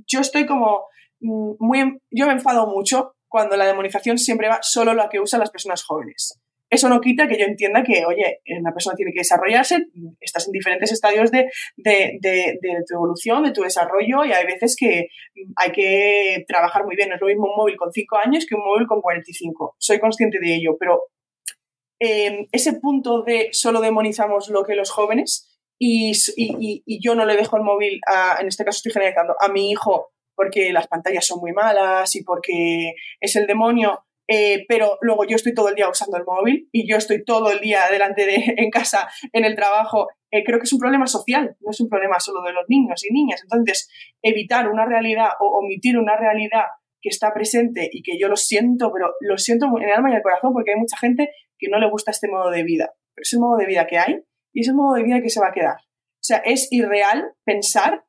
[0.07, 0.87] yo estoy como
[1.21, 5.41] mm, muy, yo me enfado mucho cuando la demonización siempre va solo lo que usan
[5.41, 6.40] las personas jóvenes.
[6.71, 9.87] Eso no quita que yo entienda que, oye, una persona tiene que desarrollarse,
[10.21, 11.51] estás en diferentes estadios de,
[12.89, 15.09] tu evolución, de tu desarrollo, y hay veces que
[15.57, 17.09] hay que trabajar muy bien.
[17.09, 19.75] No es lo mismo un móvil con 5 años que un móvil con 45.
[19.79, 21.03] Soy consciente de ello, pero
[21.99, 26.13] em, ese punto de solo demonizamos lo que los jóvenes y,
[27.03, 28.01] yo no le dejo el móvil,
[28.39, 32.25] en este caso estoy generalizando, a mi hijo porque las pantallas son muy malas y
[32.25, 36.69] porque es el demonio, eh, pero luego yo estoy todo el día usando el móvil
[36.71, 40.61] y yo estoy todo el día delante de, en casa, en el trabajo, eh, creo
[40.61, 43.43] que es un problema social, no es un problema solo de los niños y niñas.
[43.43, 43.91] Entonces,
[44.23, 46.67] evitar una realidad o omitir una realidad
[47.01, 50.13] que está presente y que yo lo siento, pero lo siento en el alma y
[50.13, 52.95] en el corazón porque hay mucha gente que no le gusta este modo de vida.
[53.17, 55.31] Pero es el modo de vida que hay y es el modo de vida que
[55.31, 55.79] se va a quedar.
[55.79, 58.05] O sea, es irreal pensar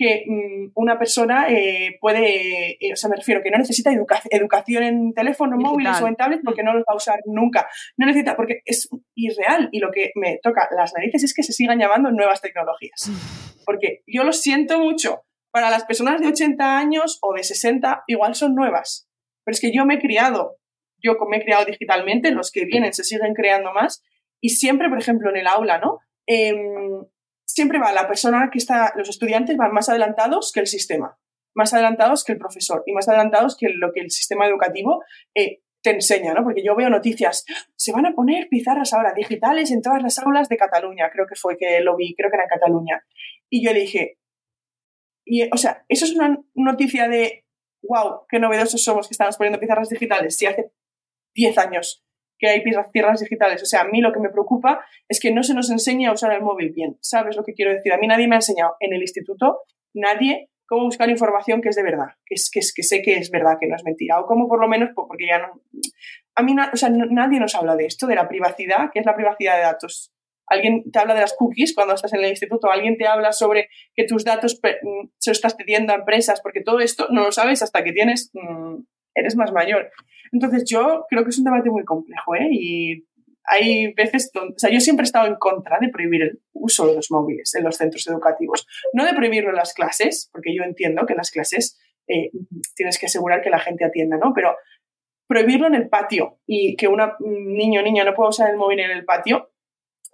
[0.00, 3.92] que mm, una persona eh, puede, eh, o sea, me refiero que no necesita
[4.30, 7.68] educación en teléfonos móviles o en tablets porque no los va a usar nunca.
[7.98, 11.52] No necesita, porque es irreal y lo que me toca las narices es que se
[11.52, 13.10] sigan llamando nuevas tecnologías.
[13.66, 15.20] Porque yo lo siento mucho.
[15.52, 19.06] Para las personas de 80 años o de 60 igual son nuevas.
[19.44, 20.56] Pero es que yo me he criado,
[21.02, 24.02] yo me he criado digitalmente, los que vienen se siguen creando más
[24.40, 25.98] y siempre, por ejemplo, en el aula, ¿no?
[26.26, 27.04] Em,
[27.54, 31.18] siempre va la persona que está, los estudiantes van más adelantados que el sistema,
[31.54, 35.02] más adelantados que el profesor y más adelantados que lo que el sistema educativo
[35.34, 36.44] eh, te enseña, ¿no?
[36.44, 40.48] Porque yo veo noticias, se van a poner pizarras ahora digitales en todas las aulas
[40.48, 43.04] de Cataluña, creo que fue que lo vi, creo que era en Cataluña.
[43.48, 44.18] Y yo le dije,
[45.52, 47.46] o sea, eso es una noticia de,
[47.82, 50.70] wow, qué novedosos somos que estamos poniendo pizarras digitales, si hace
[51.34, 52.04] 10 años
[52.40, 53.62] que hay tierras digitales.
[53.62, 56.14] O sea, a mí lo que me preocupa es que no se nos enseña a
[56.14, 56.96] usar el móvil bien.
[57.00, 57.92] ¿Sabes lo que quiero decir?
[57.92, 59.60] A mí nadie me ha enseñado en el instituto,
[59.94, 63.18] nadie, cómo buscar información que es de verdad, que, es, que, es, que sé que
[63.18, 64.18] es verdad, que no es mentira.
[64.18, 65.60] O cómo por lo menos, porque ya no...
[66.34, 69.14] A mí o sea, nadie nos habla de esto, de la privacidad, que es la
[69.14, 70.10] privacidad de datos.
[70.46, 73.68] Alguien te habla de las cookies cuando estás en el instituto, alguien te habla sobre
[73.94, 77.62] que tus datos se los estás pidiendo a empresas, porque todo esto no lo sabes
[77.62, 78.78] hasta que tienes, mm,
[79.14, 79.90] eres más mayor.
[80.32, 82.48] Entonces yo creo que es un debate muy complejo, ¿eh?
[82.50, 83.06] Y
[83.44, 86.86] hay veces donde, o sea, yo siempre he estado en contra de prohibir el uso
[86.86, 88.66] de los móviles en los centros educativos.
[88.92, 92.30] No de prohibirlo en las clases, porque yo entiendo que en las clases eh,
[92.74, 94.32] tienes que asegurar que la gente atienda, ¿no?
[94.34, 94.56] Pero
[95.26, 98.80] prohibirlo en el patio y que un niño o niña no pueda usar el móvil
[98.80, 99.50] en el patio,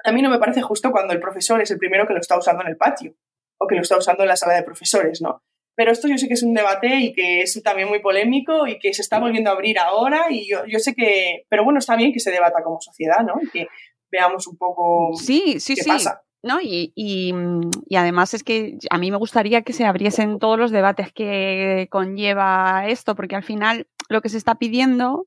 [0.05, 2.39] a mí no me parece justo cuando el profesor es el primero que lo está
[2.39, 3.15] usando en el patio
[3.59, 5.43] o que lo está usando en la sala de profesores, ¿no?
[5.77, 8.79] Pero esto yo sé que es un debate y que es también muy polémico y
[8.79, 11.97] que se está volviendo a abrir ahora y yo, yo sé que, pero bueno, está
[11.97, 13.35] bien que se debata como sociedad, ¿no?
[13.43, 13.69] Y que
[14.11, 15.89] veamos un poco sí, sí, qué sí.
[15.89, 16.23] pasa.
[16.43, 16.61] ¿no?
[16.61, 17.35] Y, y,
[17.89, 21.89] y, además es que a mí me gustaría que se abriesen todos los debates que
[21.91, 25.27] conlleva esto, porque al final lo que se está pidiendo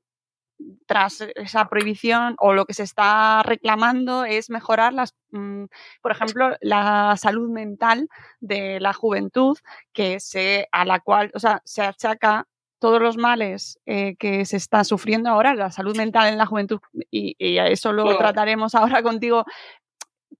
[0.86, 5.64] tras esa prohibición o lo que se está reclamando es mejorar las, mm,
[6.02, 8.08] por ejemplo, la salud mental
[8.40, 9.56] de la juventud
[9.92, 12.46] que se a la cual, o sea, se achaca
[12.78, 16.80] todos los males eh, que se está sufriendo ahora, la salud mental en la juventud,
[17.10, 19.44] y, y eso lo trataremos ahora contigo,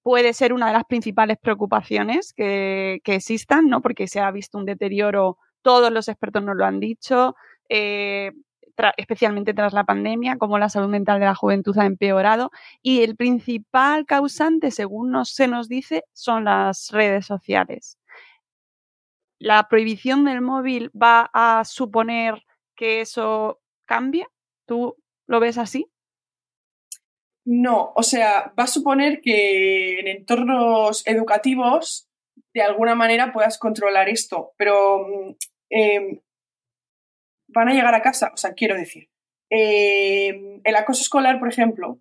[0.03, 3.83] puede ser una de las principales preocupaciones que, que, existan, ¿no?
[3.83, 7.37] Porque se ha visto un deterioro, todos los expertos nos lo han dicho,
[7.69, 8.33] eh,
[8.97, 12.51] especialmente tras la pandemia, como la salud mental de la juventud ha empeorado
[12.83, 17.99] y el principal causante, según nos, se nos dice, son las redes sociales.
[19.39, 22.45] ¿La prohibición del móvil va a suponer
[22.77, 24.27] que eso cambie?
[24.67, 25.91] ¿Tú lo ves así?
[27.45, 32.07] No, o sea, va a suponer que en entornos educativos
[32.53, 35.35] de alguna manera puedas controlar esto, pero mm,
[35.71, 36.21] em,
[37.53, 39.09] van a llegar a casa, o sea, quiero decir,
[39.49, 42.01] em, el acoso escolar, por ejemplo,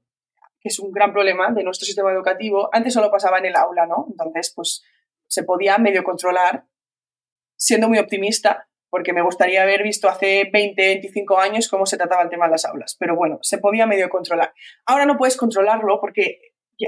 [0.61, 3.85] que es un gran problema de nuestro sistema educativo, antes solo pasaba en el aula,
[3.85, 4.07] ¿no?
[4.09, 4.83] Entonces, pues
[5.27, 6.65] se podía medio controlar,
[7.55, 12.23] siendo muy optimista, porque me gustaría haber visto hace 20, 25 años cómo se trataba
[12.23, 14.53] el tema en las aulas, pero bueno, se podía medio controlar.
[14.85, 16.39] Ahora no puedes controlarlo porque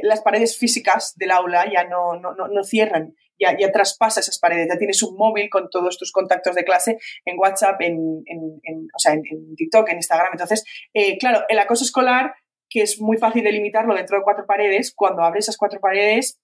[0.02, 4.68] las paredes físicas del aula ya no, no, no, cierran, ya, ya traspasa esas paredes,
[4.70, 9.00] ya tienes un móvil con todos tus contactos de clase en WhatsApp, en, en, o
[9.00, 9.24] sea, en,
[9.56, 10.30] TikTok, en Instagram.
[10.34, 10.64] Entonces,
[10.94, 12.36] eh, claro, el acoso escolar,
[12.70, 16.40] que es muy fácil de limitarlo dentro de cuatro paredes, cuando abre esas cuatro paredes,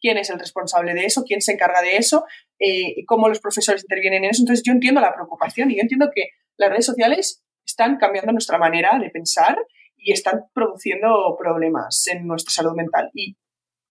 [0.00, 2.24] quién es el responsable de eso, quién se encarga de eso,
[2.58, 4.42] eh, cómo los profesores intervienen en eso.
[4.42, 8.58] Entonces, yo entiendo la preocupación y yo entiendo que las redes sociales están cambiando nuestra
[8.58, 9.56] manera de pensar
[9.96, 13.10] y están produciendo problemas en nuestra salud mental.
[13.14, 13.36] Y,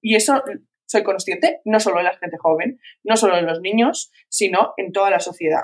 [0.02, 0.44] y eso
[0.92, 4.92] soy consciente, no solo en la gente joven, no solo en los niños, sino en
[4.92, 5.64] toda la sociedad.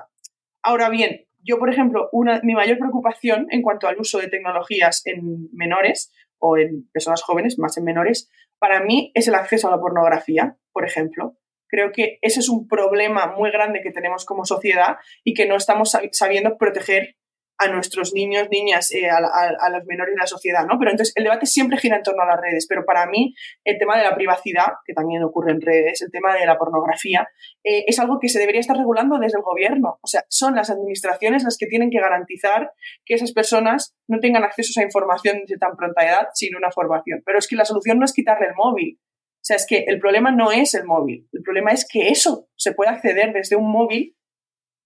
[0.63, 5.01] Ahora bien, yo, por ejemplo, una, mi mayor preocupación en cuanto al uso de tecnologías
[5.05, 9.71] en menores o en personas jóvenes, más en menores, para mí es el acceso a
[9.71, 11.37] la pornografía, por ejemplo.
[11.67, 15.57] Creo que ese es un problema muy grande que tenemos como sociedad y que no
[15.57, 17.17] estamos sabiendo proteger
[17.57, 20.77] a nuestros niños, niñas, eh, a, los menores de la sociedad, ¿no?
[20.77, 23.33] Pero entonces el debate siempre gira en torno a las redes, pero para mí
[23.63, 27.27] el tema de la privacidad, que también ocurre en redes, el tema de la pornografía,
[27.63, 29.99] eh, es algo que se debería estar regulando desde el gobierno.
[30.01, 32.71] O sea, son las administraciones las que tienen que garantizar
[33.05, 36.71] que esas personas no tengan acceso a esa información de tan pronta edad sin una
[36.71, 37.23] formación.
[37.25, 38.99] Pero es que la solución no es quitarle el móvil.
[39.01, 42.49] O sea, es que el problema no es el móvil, el problema es que eso
[42.57, 44.17] se puede acceder desde un móvil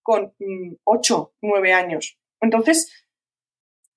[0.03, 0.33] con
[0.83, 2.20] 8, mm, 9 años.
[2.41, 3.05] Entonces,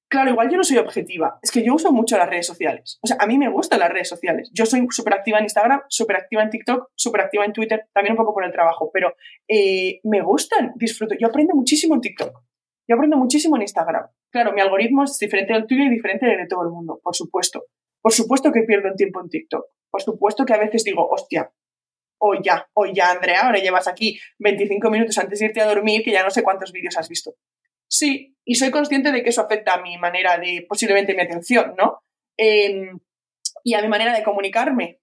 [0.09, 1.39] claro, igual yo no soy objetiva.
[1.43, 2.99] Es que yo uso mucho las redes sociales.
[3.03, 4.51] O sea, a mí me gustan las redes sociales.
[4.53, 8.13] Yo soy súper activa en Instagram, súper activa en TikTok, súper activa en Twitter, también
[8.13, 9.15] un poco por el trabajo, pero
[9.49, 11.15] eh, me gustan, disfruto.
[11.19, 12.43] Yo aprendo muchísimo en TikTok.
[12.87, 14.07] Yo aprendo muchísimo en Instagram.
[14.31, 17.17] Claro, mi algoritmo es diferente del tuyo y diferente del de todo el mundo, por
[17.17, 17.65] supuesto.
[18.03, 19.65] Por supuesto que pierdo el tiempo en TikTok.
[19.91, 21.51] Por supuesto que a veces digo, hostia,
[22.19, 26.03] hoy ya, hoy ya, Andrea, ahora llevas aquí 25 minutos antes de irte a dormir
[26.03, 27.35] que ya no sé cuántos vídeos has visto.
[27.89, 31.75] Sí, y soy consciente de que eso afecta a mi manera de, posiblemente mi atención,
[31.77, 32.03] ¿no?
[32.37, 32.99] Em,
[33.63, 35.01] y a mi manera de comunicarme.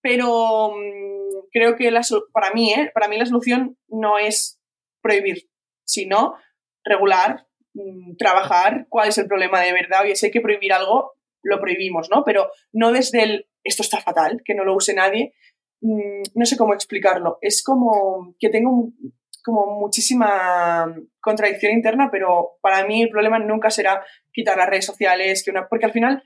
[0.00, 1.90] Pero mm, creo que
[2.32, 2.90] para mí, ¿eh?
[2.94, 4.60] para mí la solución no es
[5.02, 5.48] prohibir,
[5.84, 6.34] sino
[6.84, 10.02] regular, mm, trabajar cuál es el problema de verdad.
[10.02, 11.12] Oye, si hay que prohibir algo,
[11.42, 12.24] lo prohibimos, ¿no?
[12.24, 15.34] Pero no desde el esto está fatal, que no lo use nadie.
[15.80, 17.38] Mm, no sé cómo explicarlo.
[17.40, 18.92] Es como que tengo
[19.48, 25.42] como muchísima contradicción interna, pero para mí el problema nunca será quitar las redes sociales,
[25.42, 26.22] que una, porque al final,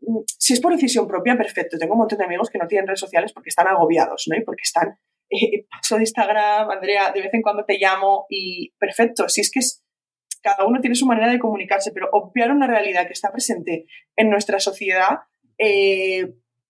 [0.00, 1.76] mm, si es por decisión propia, perfecto.
[1.76, 4.36] Tengo un montón de amigos que no tienen redes sociales porque están agobiados, ¿no?
[4.36, 4.98] Y porque están,
[5.30, 9.28] eh, paso de Instagram, Andrea, de vez en cuando te llamo y perfecto.
[9.28, 9.60] Si es que
[10.42, 13.84] cada uno tiene su manera de comunicarse, pero obviar una realidad que está presente
[14.16, 15.20] en nuestra sociedad
[15.58, 16.32] eh,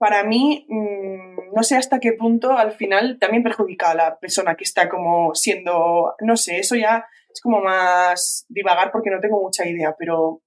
[0.00, 4.54] Para mí, mmm, no sé hasta qué punto al final también perjudica a la persona
[4.56, 9.40] que está como siendo, no sé, eso ya es como más divagar porque no tengo
[9.42, 10.42] mucha idea, pero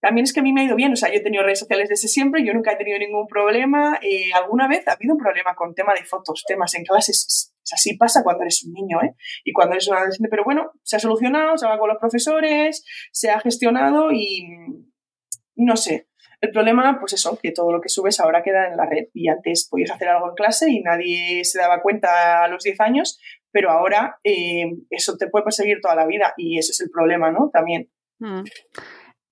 [0.00, 1.58] También es que a mí me ha ido bien, o sea, yo he tenido redes
[1.60, 3.98] sociales desde siempre, yo nunca he tenido ningún problema.
[4.02, 7.52] Eh, alguna vez ha habido un problema con tema de fotos, temas en clases.
[7.72, 9.16] Así pasa cuando eres un niño, ¿eh?
[9.44, 10.28] Y cuando eres un adolescente.
[10.30, 14.46] Pero bueno, se ha solucionado, se va con los profesores, se ha gestionado y
[15.56, 16.08] no sé.
[16.46, 19.28] El problema, pues eso, que todo lo que subes ahora queda en la red y
[19.28, 23.18] antes podías hacer algo en clase y nadie se daba cuenta a los 10 años,
[23.50, 27.32] pero ahora eh, eso te puede perseguir toda la vida y ese es el problema,
[27.32, 27.50] ¿no?
[27.52, 27.90] También.
[28.20, 28.44] Mm.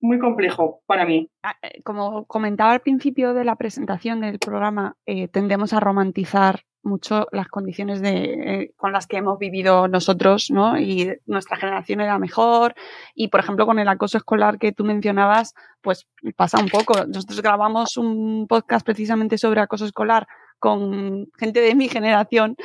[0.01, 1.29] Muy complejo para mí.
[1.41, 6.63] Ah, eh, como comentaba al principio de la presentación del programa, eh, tendemos a romantizar
[6.85, 10.79] mucho las condiciones de, eh, con las que hemos vivido nosotros, ¿no?
[10.79, 12.75] Y nuestra generación era mejor.
[13.13, 17.05] Y, por ejemplo, con el acoso escolar que tú mencionabas, pues pasa un poco.
[17.05, 20.27] Nosotros grabamos un podcast precisamente sobre acoso escolar
[20.59, 22.55] con gente de mi generación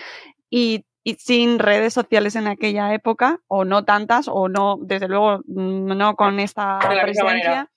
[0.49, 5.41] y, y sin redes sociales en aquella época, o no tantas, o no, desde luego,
[5.47, 7.71] no con esta presencia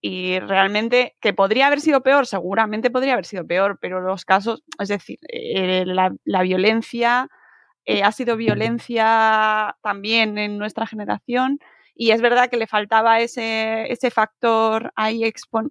[0.00, 4.62] y realmente que podría haber sido peor, seguramente podría haber sido peor, pero los casos,
[4.78, 7.28] es decir, eh, la, violencia
[7.84, 11.58] eh, ha sido violencia también en nuestra generación
[11.94, 15.22] y es verdad que le faltaba ese, ese factor ahí,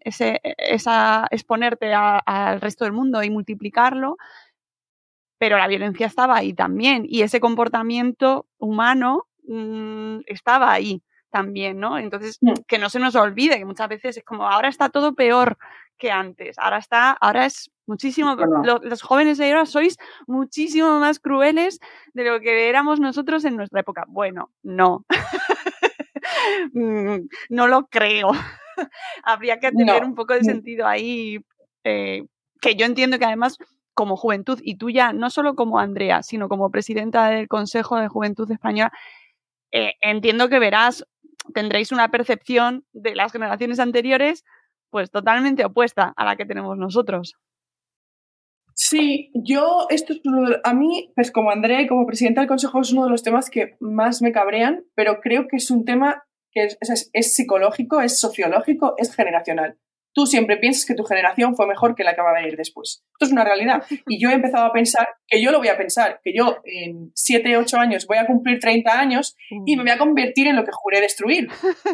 [0.04, 4.18] ese, esa, exponerte al resto del mundo y multiplicarlo,
[5.40, 11.98] pero la violencia estaba ahí también y ese comportamiento humano mm, estaba ahí también, ¿no?
[11.98, 12.54] Entonces, mm.
[12.68, 15.58] que no se nos olvide que muchas veces es como ahora está todo peor
[15.98, 21.80] que antes, ahora está, ahora es muchísimo, los, jóvenes de ahora sois muchísimo más crueles
[22.14, 24.06] de lo que éramos nosotros en nuestra época.
[24.08, 25.06] Bueno, no.
[26.74, 28.30] Mm, no lo creo.
[29.24, 30.44] Habría que tener un poco de mm.
[30.44, 31.40] sentido ahí,
[31.84, 32.26] eh,
[32.62, 33.58] que yo entiendo que además
[33.94, 38.08] como juventud, y tú ya, no solo como Andrea, sino como presidenta del Consejo de
[38.08, 38.92] Juventud Española,
[39.72, 41.06] eh, entiendo que verás
[41.54, 44.44] tendréis una percepción de las generaciones anteriores
[44.90, 47.36] pues totalmente opuesta a la que tenemos nosotros.
[48.74, 50.22] Sí, yo, esto es
[50.64, 53.50] a mí, pues como Andrea y como presidenta del Consejo, es uno de los temas
[53.50, 56.70] que más me cabrean, pero creo que es un tema que
[57.14, 59.78] es psicológico, es sociológico, es generacional
[60.14, 63.04] tú siempre piensas que tu generación fue mejor que la que va a venir después.
[63.14, 63.84] Esto es una realidad.
[64.08, 67.12] Y yo he empezado a pensar que yo lo voy a pensar, que yo en
[67.16, 69.36] 7, 8 años voy a cumplir 30 años
[69.66, 71.48] y me voy a convertir en lo que juré destruir.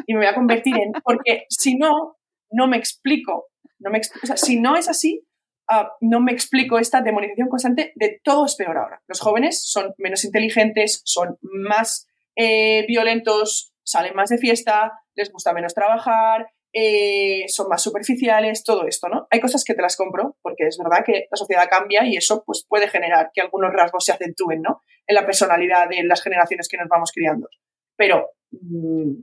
[0.07, 0.91] Y me voy a convertir en...
[1.03, 2.17] Porque si no,
[2.51, 3.47] no me explico.
[3.79, 5.25] No me, o sea, si no es así,
[5.69, 9.01] uh, no me explico esta demonización constante de todo es peor ahora.
[9.07, 15.53] Los jóvenes son menos inteligentes, son más eh, violentos, salen más de fiesta, les gusta
[15.53, 16.47] menos trabajar,
[16.77, 19.27] eh, son más superficiales, todo esto, ¿no?
[19.31, 22.43] Hay cosas que te las compro, porque es verdad que la sociedad cambia y eso
[22.45, 24.81] pues, puede generar que algunos rasgos se acentúen, ¿no?
[25.07, 27.47] En la personalidad de las generaciones que nos vamos criando.
[27.95, 29.13] Pero mm,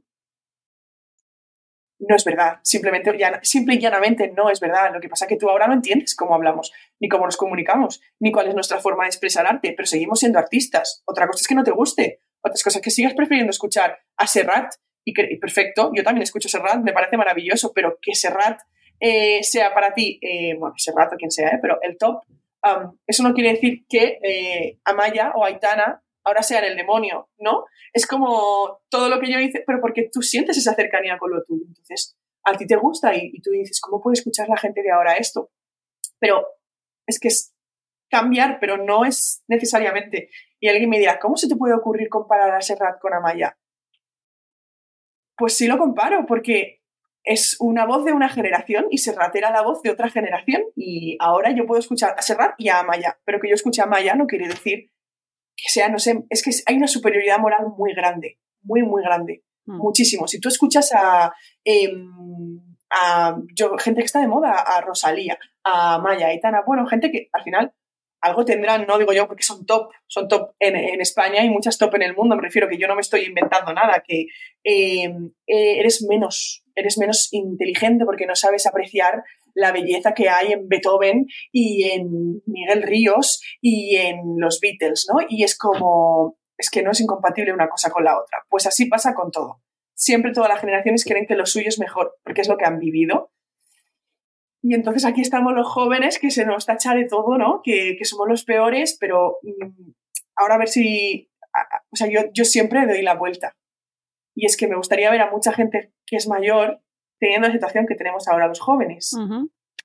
[2.08, 4.90] no es verdad, simplemente, simple y llanamente no es verdad.
[4.94, 8.00] Lo que pasa es que tú ahora no entiendes cómo hablamos, ni cómo nos comunicamos,
[8.18, 11.02] ni cuál es nuestra forma de expresar arte, pero seguimos siendo artistas.
[11.04, 14.72] Otra cosa es que no te guste, otras cosas que sigas prefiriendo escuchar a Serrat
[15.04, 18.60] y, perfecto, yo también escucho Serrat, me parece maravilloso, pero que Serrat
[19.00, 22.22] eh, sea para ti, eh, bueno, Serrat o quien sea, eh, pero el top,
[23.06, 27.64] eso no quiere decir que Amaya o Aitana ahora sean el demonio, ¿no?
[27.92, 31.42] Es como todo lo que yo hice, pero porque tú sientes esa cercanía con lo
[31.42, 34.82] tuyo, entonces a ti te gusta y, y tú dices, ¿cómo puede escuchar la gente
[34.82, 35.50] de ahora esto?
[36.20, 36.46] Pero
[37.06, 37.52] es que es
[38.12, 40.30] cambiar, pero no es necesariamente.
[40.60, 43.56] Y alguien me dirá, ¿cómo se te puede ocurrir comparar a Serrat con Amaya?
[45.36, 46.82] Pues sí lo comparo, porque
[47.24, 50.62] es una voz de una generación y Serrat era la voz de otra generación.
[50.76, 53.84] Y ahora yo puedo escuchar a Serrat y a Amaya, pero que yo escuche a
[53.84, 54.90] Amaya no quiere decir
[55.56, 59.44] que sea, no sé, es que hay una superioridad moral muy grande, muy, muy grande,
[59.66, 59.76] mm.
[59.76, 60.26] muchísimo.
[60.26, 61.32] Si tú escuchas a,
[61.64, 62.08] em,
[62.90, 63.36] a
[63.78, 67.42] gente que está de moda, a Rosalía, a Maya, a Aitana, bueno, gente que al
[67.42, 67.74] final
[68.22, 71.96] algo tendrán, no digo yo, porque son top, son top en, España y muchas top
[71.96, 74.26] en el mundo, me refiero que yo no me estoy inventando nada, que
[74.62, 75.12] eh,
[75.46, 80.68] eh, eres menos, eres menos inteligente porque no sabes apreciar la belleza que hay en
[80.68, 85.26] Beethoven y en Miguel Ríos y en los Beatles, ¿no?
[85.28, 88.46] Y es como, es que no es incompatible una cosa con la otra.
[88.48, 89.60] Pues así pasa con todo.
[89.94, 92.78] Siempre todas las generaciones creen que lo suyo es mejor, porque es lo que han
[92.78, 93.32] vivido
[94.62, 97.60] y entonces aquí estamos los jóvenes que se nos tacha de todo, ¿no?
[97.64, 99.90] Que, somos los peores, pero mm,
[100.36, 101.28] ahora a ver si...
[101.90, 103.56] o sea, yo, yo siempre doy la vuelta.
[104.36, 106.80] Y es que me gustaría ver a mucha gente que es mayor
[107.18, 109.16] teniendo la situación que tenemos ahora los jóvenes.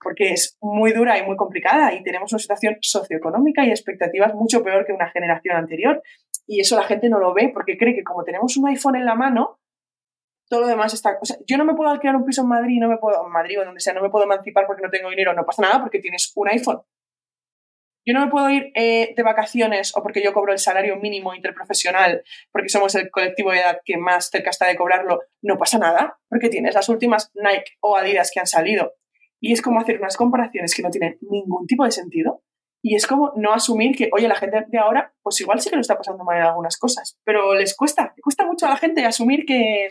[0.01, 4.63] Porque es muy dura y muy complicada y tenemos una situación socioeconómica y expectativas mucho
[4.63, 6.03] peor que una generación anterior.
[6.45, 9.05] Y eso la gente no lo ve porque cree que como tenemos un iPhone en
[9.05, 9.59] la mano,
[10.49, 11.17] todo lo demás está.
[11.21, 13.31] O sea, yo no me puedo alquilar un piso en Madrid, no me puedo, en
[13.31, 15.81] Madrid o donde sea, no me puedo emancipar porque no tengo dinero, no pasa nada
[15.81, 16.81] porque tienes un iPhone.
[18.05, 21.35] Yo no me puedo ir eh, de vacaciones o porque yo cobro el salario mínimo
[21.35, 22.23] interprofesional,
[22.53, 26.17] porque somos el colectivo de edad que más cerca está de cobrarlo, no pasa nada,
[26.29, 28.93] porque tienes las últimas Nike o Adidas que han salido.
[29.41, 32.43] Y es como hacer unas comparaciones que no tienen ningún tipo de sentido.
[32.81, 35.75] Y es como no asumir que, oye, la gente de ahora, pues igual sí que
[35.75, 38.77] lo está pasando mal en algunas cosas, pero les cuesta, le cuesta mucho a la
[38.77, 39.89] gente asumir que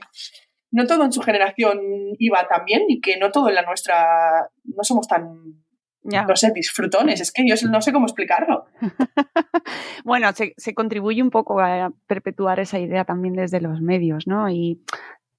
[0.77, 1.81] no todo en su generación
[2.19, 5.65] iba tan bien y que no todo en la nuestra no somos tan
[6.03, 7.21] no sé, disfrutones.
[7.23, 8.67] Es que yo no sé cómo explicarlo.
[10.05, 14.51] bueno, se, contribuye un poco a perpetuar esa idea también desde los medios, ¿no?
[14.51, 14.85] Y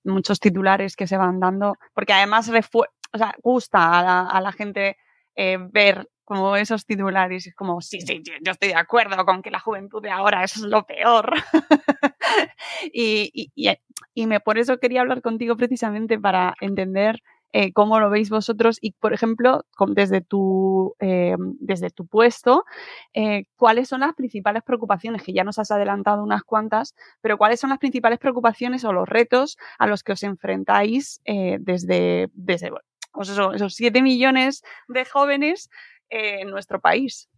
[0.04, 4.98] muchos titulares que se van dando, porque además o sea, gusta a la, gente
[5.36, 9.50] eh, ver como esos titulares, es como, sí, sí, yo estoy de acuerdo con que
[9.50, 11.32] la juventud de ahora es lo peor.
[12.92, 13.70] y, y,
[14.14, 17.24] y, me, por eso quería hablar contigo precisamente para entender
[17.54, 22.66] eh, cómo lo veis vosotros y, por ejemplo, desde tu, eh, desde tu puesto,
[23.14, 27.62] eh, cuáles son las principales preocupaciones, que ya nos has adelantado unas cuantas, pero cuáles
[27.62, 32.72] son las principales preocupaciones o los retos a los que os enfrentáis desde, desde
[33.18, 35.70] pues esos 7 millones de jóvenes
[36.10, 37.30] en nuestro país.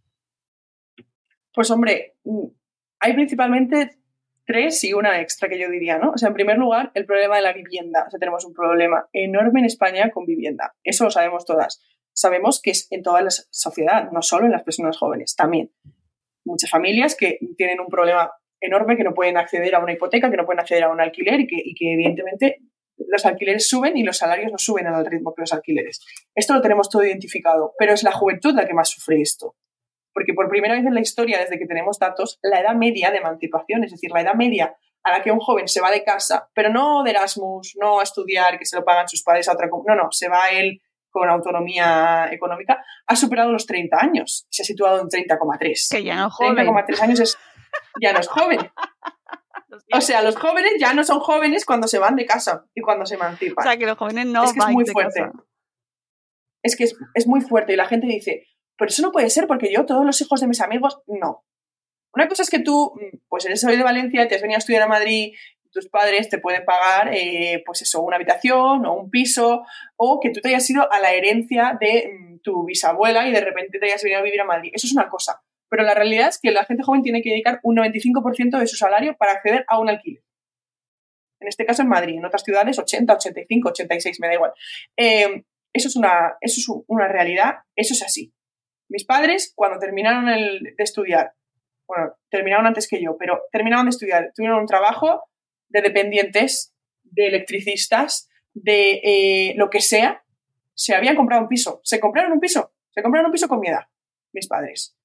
[1.52, 2.16] Pues hombre,
[3.00, 3.98] hay principalmente
[4.44, 6.10] tres y una extra que yo diría, ¿no?
[6.10, 8.04] O sea, en primer lugar, el problema de la vivienda.
[8.06, 10.74] O sea, tenemos un problema enorme en España con vivienda.
[10.82, 11.80] Eso lo sabemos todas.
[12.12, 15.70] Sabemos que es en toda la sociedad, no solo en las personas jóvenes, también.
[16.44, 20.36] Muchas familias que tienen un problema enorme, que no pueden acceder a una hipoteca, que
[20.36, 22.58] no pueden acceder a un alquiler y que, y que evidentemente
[23.08, 26.00] los alquileres suben y los salarios no suben al ritmo que los alquileres.
[26.34, 29.56] Esto lo tenemos todo identificado, pero es la juventud la que más sufre esto
[30.12, 33.18] porque por primera vez en la historia, desde que tenemos datos, la edad media de
[33.18, 36.50] emancipación, es decir, la edad media a la que un joven se va de casa,
[36.54, 39.68] pero no de Erasmus, no a estudiar, que se lo pagan sus padres a otra...
[39.68, 44.64] No, no, se va él con autonomía económica, ha superado los 30 años, se ha
[44.64, 45.88] situado en 30,3.
[45.90, 46.66] Que ya no es joven.
[46.66, 47.38] 30,3 años es,
[48.00, 48.58] ya no es joven.
[49.92, 53.06] O sea, los jóvenes ya no son jóvenes cuando se van de casa y cuando
[53.06, 53.64] se emancipan.
[53.64, 55.30] O sea, que los jóvenes no es que es muy fuerte.
[56.62, 58.46] Es que es, es, muy fuerte y la gente dice,
[58.76, 61.44] pero eso no puede ser porque yo, todos los hijos de mis amigos, no.
[62.12, 62.92] Una cosa es que tú,
[63.28, 65.32] pues eres hoy de Valencia, te has venido a estudiar a Madrid,
[65.70, 69.62] tus padres te pueden pagar, eh, pues eso, una habitación o un piso,
[69.96, 73.40] o que tú te hayas ido a la herencia de mm, tu bisabuela y de
[73.40, 74.72] repente te hayas venido a vivir a Madrid.
[74.74, 75.42] Eso es una cosa.
[75.70, 78.76] Pero la realidad es que la gente joven tiene que dedicar un 95% de su
[78.76, 80.22] salario para acceder a un alquiler.
[81.40, 84.52] En este caso en Madrid, en otras ciudades 80, 85, 86, me da igual.
[84.96, 88.34] Eh, eso, es una, eso es una realidad, eso es así.
[88.90, 91.32] Mis padres, cuando terminaron de estudiar,
[91.86, 95.22] bueno, terminaron antes que yo, pero terminaron de estudiar, tuvieron un trabajo
[95.68, 100.24] de dependientes, de electricistas, de eh, lo que sea,
[100.74, 101.80] se habían comprado un piso.
[101.84, 102.72] Se compraron un piso.
[102.90, 103.86] Se compraron un piso con mi edad,
[104.32, 104.96] mis padres.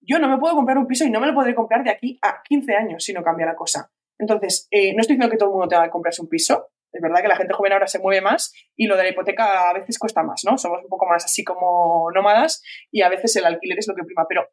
[0.00, 2.18] Yo no me puedo comprar un piso y no me lo podré comprar de aquí
[2.22, 3.90] a 15 años si no cambia la cosa.
[4.18, 7.02] Entonces, eh, no estoy diciendo que todo el mundo tenga que comprarse un piso, es
[7.02, 9.72] verdad que la gente joven ahora se mueve más y lo de la hipoteca a
[9.74, 10.56] veces cuesta más, ¿no?
[10.56, 14.04] Somos un poco más así como nómadas y a veces el alquiler es lo que
[14.04, 14.48] prima, pero,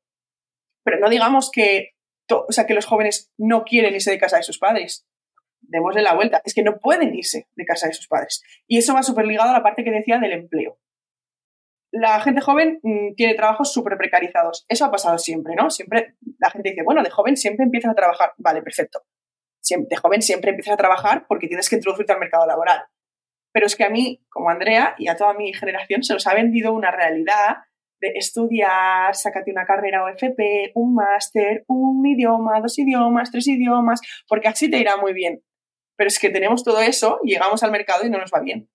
[0.84, 1.94] pero no digamos que,
[2.30, 5.08] o sea, que los jóvenes no quieren irse de casa de sus padres.
[5.62, 6.42] Démosle la vuelta.
[6.46, 8.44] Es que no pueden irse de casa de sus padres.
[8.68, 10.78] Y eso va súper ligado a la parte que decía del empleo.
[11.98, 14.66] La gente joven mm, tiene trabajos súper precarizados.
[14.68, 15.70] Eso ha pasado siempre, ¿no?
[15.70, 18.34] Siempre la gente dice, bueno, de joven siempre empiezas a trabajar.
[18.38, 19.04] Vale, perfecto
[19.70, 22.84] de joven siempre empiezas a trabajar porque tienes que introducirte al mercado laboral.
[23.52, 26.34] Pero es que a mí, como Andrea, y a toda mi generación, se nos ha
[26.34, 27.58] vendido una realidad
[28.02, 34.50] de estudiar, sácate una carrera OFP, un máster, un idioma, dos idiomas, tres idiomas, porque
[34.50, 35.42] así te irá muy bien.
[35.98, 38.70] Pero es que tenemos todo eso, llegamos al mercado y no nos va bien.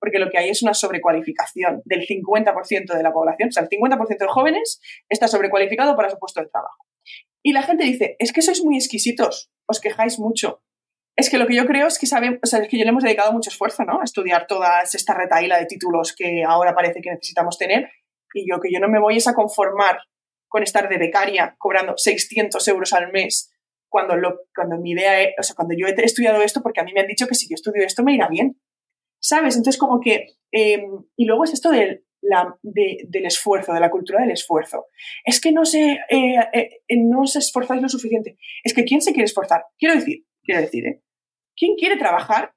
[0.00, 3.48] Porque lo que hay es una sobrecualificación del 50% de la población.
[3.48, 6.84] O sea, el 50% de jóvenes está sobrecualificado para su puesto de trabajo.
[7.42, 10.62] Y la gente dice, es que sois muy exquisitos, os quejáis mucho.
[11.16, 12.90] Es que lo que yo creo es que sabemos, o sea, es que yo le
[12.90, 14.00] hemos dedicado mucho esfuerzo, ¿no?
[14.00, 17.90] A estudiar toda esta retaíla de títulos que ahora parece que necesitamos tener.
[18.34, 19.98] Y yo que yo no me voy es a conformar
[20.48, 23.52] con estar de becaria cobrando 600 euros al mes
[23.88, 26.84] cuando, lo, cuando mi idea es, o sea, cuando yo he estudiado esto porque a
[26.84, 28.60] mí me han dicho que si yo estudio esto me irá bien.
[29.20, 29.56] ¿Sabes?
[29.56, 34.20] Entonces como que, em, y luego es esto del, la, del esfuerzo, de la cultura
[34.20, 34.86] del esfuerzo.
[35.24, 38.38] Es que no se, eh, eh, no os esforzáis lo suficiente.
[38.64, 39.64] Es que ¿quién se quiere esforzar?
[39.78, 41.02] Quiero decir, quiero decir, ¿eh?
[41.56, 42.54] ¿Quién quiere trabajar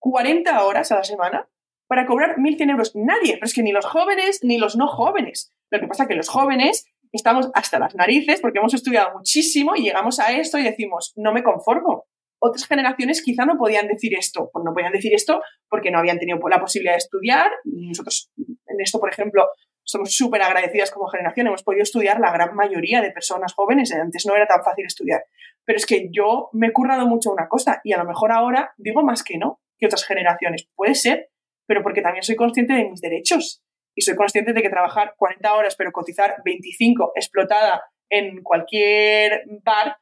[0.00, 1.48] 40 horas a la semana
[1.88, 2.92] para cobrar 1.100 euros?
[2.94, 5.52] Nadie, pero es que ni los jóvenes ni los no jóvenes.
[5.70, 9.74] Lo que pasa es que los jóvenes estamos hasta las narices porque hemos estudiado muchísimo
[9.74, 12.06] y llegamos a esto y decimos, no me conformo
[12.38, 14.50] otras generaciones quizá no podían decir esto.
[14.52, 17.50] Pues no podían decir esto porque no habían tenido la posibilidad de estudiar.
[17.64, 19.46] Nosotros en esto, por ejemplo,
[19.88, 24.26] somos súper agradecidas como generación, hemos podido estudiar la gran mayoría de personas jóvenes, antes
[24.26, 25.24] no era tan fácil estudiar.
[25.64, 28.74] Pero es que yo me he currado mucho una cosa y a lo mejor ahora
[28.76, 30.68] digo más que no que otras generaciones.
[30.74, 31.30] Puede ser,
[31.66, 33.62] pero porque también soy consciente de mis derechos
[33.94, 39.96] y soy consciente de que trabajar 40 horas pero cotizar 25 explotada en cualquier bar,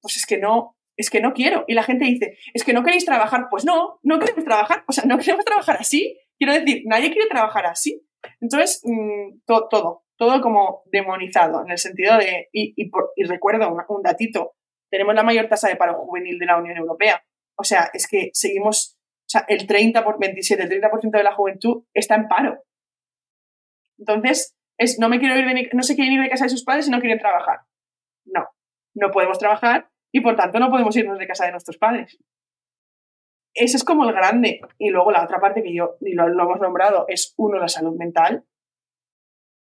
[0.00, 1.64] pues es que no, es que no quiero.
[1.68, 3.46] Y la gente dice, es que no queréis trabajar.
[3.50, 4.84] Pues no, no queremos trabajar.
[4.88, 6.18] O sea, no queremos trabajar así.
[6.36, 8.04] Quiero decir, nadie quiere trabajar así.
[8.40, 12.74] Entonces, mm, todo, todo como demonizado, en el sentido de, y,
[13.28, 14.56] recuerdo un, datito,
[14.90, 17.22] tenemos la mayor tasa de paro juvenil de la Unión Europea.
[17.56, 21.34] O sea, es que seguimos, o sea, el 30 por 27, el 30% de la
[21.34, 22.64] juventud está en paro.
[23.98, 26.64] Entonces, es, no me quiero ir de no se quieren ir de casa de sus
[26.64, 27.60] padres y no quieren trabajar.
[28.24, 28.48] No,
[28.94, 32.18] no podemos trabajar y por tanto no podemos irnos de casa de nuestros padres.
[33.54, 34.60] Ese es como el grande.
[34.78, 37.96] Y luego la otra parte que yo, y lo, hemos nombrado, es uno, la salud
[37.96, 38.44] mental.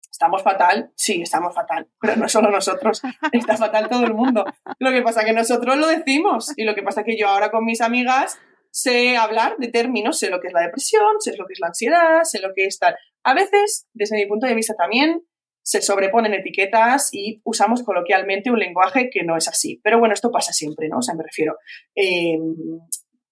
[0.09, 0.91] ¿Estamos fatal?
[0.95, 1.89] Sí, estamos fatal.
[1.99, 4.45] Pero no solo nosotros, está fatal todo el mundo.
[4.79, 6.53] Lo que pasa es que nosotros lo decimos.
[6.57, 8.39] Y lo que pasa es que yo ahora con mis amigas
[8.71, 11.67] sé hablar de términos, sé lo que es la depresión, sé lo que es la
[11.67, 12.95] ansiedad, sé lo que es tal.
[13.23, 15.21] A veces, desde mi punto de vista también,
[15.65, 19.81] se sobreponen etiquetas y usamos coloquialmente un lenguaje que no es así.
[19.83, 20.99] Pero bueno, esto pasa siempre, ¿no?
[20.99, 21.57] O sea, me refiero.
[21.95, 22.37] Eh,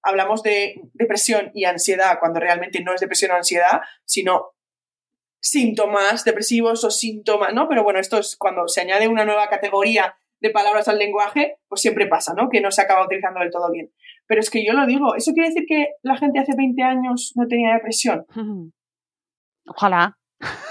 [0.01, 4.53] hablamos de depresión y ansiedad cuando realmente no es depresión o ansiedad, sino
[5.39, 7.69] síntomas depresivos o síntomas, ¿no?
[7.69, 11.81] Pero bueno, esto es cuando se añade una nueva categoría de palabras al lenguaje, pues
[11.81, 12.49] siempre pasa, ¿no?
[12.49, 13.91] Que no se acaba utilizando del todo bien.
[14.25, 17.33] Pero es que yo lo digo, ¿eso quiere decir que la gente hace 20 años
[17.35, 18.25] no tenía depresión?
[19.67, 20.17] Ojalá.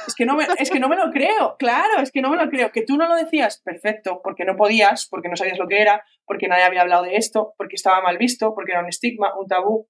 [0.06, 2.36] Es que, no me, es que no me lo creo, claro, es que no me
[2.36, 2.72] lo creo.
[2.72, 6.04] Que tú no lo decías, perfecto, porque no podías, porque no sabías lo que era,
[6.26, 9.46] porque nadie había hablado de esto, porque estaba mal visto, porque era un estigma, un
[9.46, 9.88] tabú.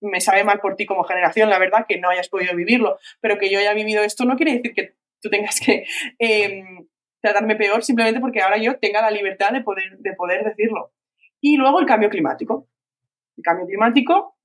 [0.00, 3.38] Me sabe mal por ti como generación, la verdad, que no hayas podido vivirlo, pero
[3.38, 5.84] que yo haya vivido esto no quiere decir que tú tengas que
[6.18, 6.86] em,
[7.20, 10.92] tratarme peor simplemente porque ahora yo tenga la libertad de poder, de poder decirlo.
[11.40, 12.68] Y luego el cambio climático.
[13.36, 14.36] El cambio climático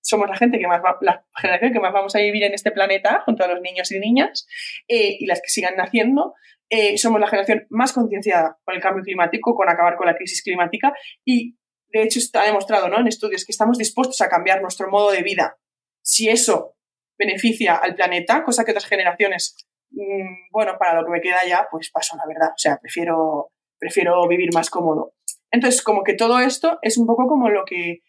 [0.00, 3.22] somos la gente que más la generación que más vamos a vivir en este planeta,
[3.24, 4.46] junto a los niños y niñas,
[4.88, 6.34] eh, y las que sigan naciendo,
[6.68, 10.42] eh, somos la generación más concienciada con el cambio climático, con acabar con la crisis
[10.42, 10.92] climática,
[11.24, 11.56] y
[11.88, 13.00] de hecho está demostrado ¿no?
[13.00, 15.58] en estudios que estamos dispuestos a cambiar nuestro modo de vida.
[16.02, 16.76] Si eso
[17.18, 19.56] beneficia al planeta, cosa que otras generaciones,
[19.90, 22.50] mm, bueno, para lo que me queda ya, pues paso, la verdad.
[22.54, 25.14] O sea, prefiero, prefiero vivir más cómodo.
[25.50, 28.02] Entonces, como que todo esto es un poco como lo que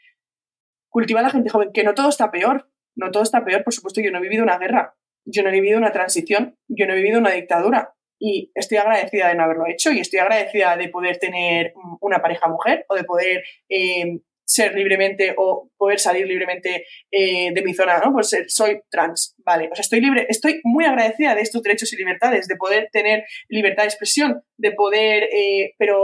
[0.91, 3.73] cultiva a la gente joven, que no todo está peor, no todo está peor, por
[3.73, 6.93] supuesto, yo no he vivido una guerra, yo no he vivido una transición, yo no
[6.93, 10.89] he vivido una dictadura y estoy agradecida de no haberlo hecho y estoy agradecida de
[10.89, 16.85] poder tener una pareja mujer o de poder eh, ser libremente o poder salir libremente
[17.09, 18.11] eh, de mi zona, ¿no?
[18.11, 19.69] Por ser, soy trans, vale.
[19.71, 23.23] O sea, estoy libre, estoy muy agradecida de estos derechos y libertades, de poder tener
[23.47, 26.03] libertad de expresión, de poder, eh, pero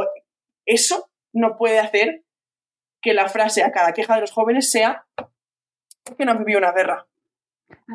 [0.66, 2.24] eso no puede hacer
[3.02, 5.06] que la frase a cada queja de los jóvenes sea
[6.18, 7.08] que no han vivido una guerra.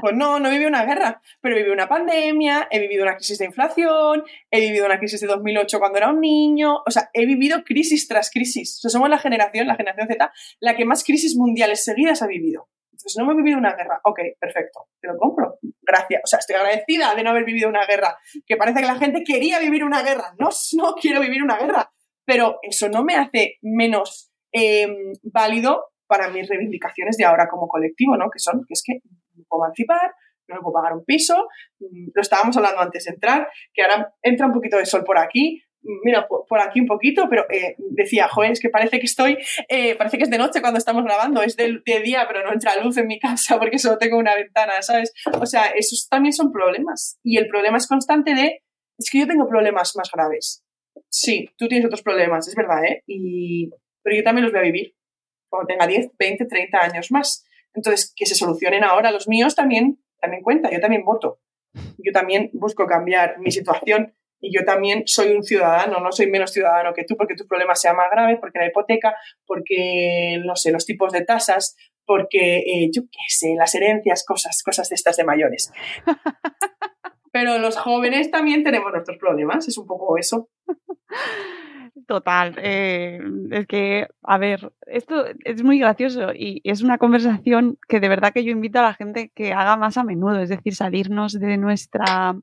[0.00, 3.16] Pues no, no he vivido una guerra, pero he vivido una pandemia, he vivido una
[3.16, 7.10] crisis de inflación, he vivido una crisis de 2008 cuando era un niño, o sea,
[7.14, 8.78] he vivido crisis tras crisis.
[8.78, 12.26] O sea, somos la generación, la generación Z, la que más crisis mundiales seguidas ha
[12.26, 12.68] vivido.
[12.90, 14.00] Entonces, no he vivido una guerra.
[14.04, 15.58] Ok, perfecto, te lo compro.
[15.80, 16.22] Gracias.
[16.24, 18.16] O sea, estoy agradecida de no haber vivido una guerra.
[18.46, 20.34] Que parece que la gente quería vivir una guerra.
[20.38, 21.92] No, no quiero vivir una guerra.
[22.24, 28.16] Pero eso no me hace menos Em, válido para mis reivindicaciones de ahora como colectivo,
[28.18, 28.28] ¿no?
[28.30, 30.12] Que son, que es que no me puedo emancipar,
[30.48, 31.48] no puedo pagar un piso,
[31.80, 35.18] mm, lo estábamos hablando antes de entrar, que ahora entra un poquito de sol por
[35.18, 39.06] aquí, mm, mira, por, aquí un poquito, pero eh, decía, joder, es que parece que
[39.06, 39.38] estoy,
[39.68, 42.52] eh, parece que es de noche cuando estamos grabando, es de, de, día, pero no
[42.52, 45.14] entra luz en mi casa porque solo tengo una ventana, ¿sabes?
[45.40, 47.18] O sea, esos también son problemas.
[47.22, 48.62] Y el problema es constante de,
[48.98, 50.62] es que yo tengo problemas más graves.
[51.08, 53.02] Sí, tú tienes otros problemas, es verdad, ¿eh?
[53.06, 53.70] Y,
[54.02, 54.94] pero yo también los voy a vivir
[55.48, 57.44] cuando tenga 10, 20, 30 años más.
[57.74, 61.40] Entonces, que se solucionen ahora los míos también, también cuenta, yo también voto.
[61.98, 66.52] Yo también busco cambiar mi situación y yo también soy un ciudadano, no soy menos
[66.52, 69.14] ciudadano que tú porque tu problema sea más grave, porque la hipoteca,
[69.46, 74.62] porque, no sé, los tipos de tasas, porque, eh, yo qué sé, las herencias, cosas,
[74.62, 75.72] cosas de estas de mayores.
[77.32, 80.50] Pero los jóvenes también tenemos nuestros problemas, es un poco eso.
[82.06, 82.54] Total.
[82.58, 83.20] Eh,
[83.50, 88.32] es que, a ver, esto es muy gracioso y es una conversación que de verdad
[88.32, 91.58] que yo invito a la gente que haga más a menudo, es decir, salirnos de
[91.58, 92.34] nuestra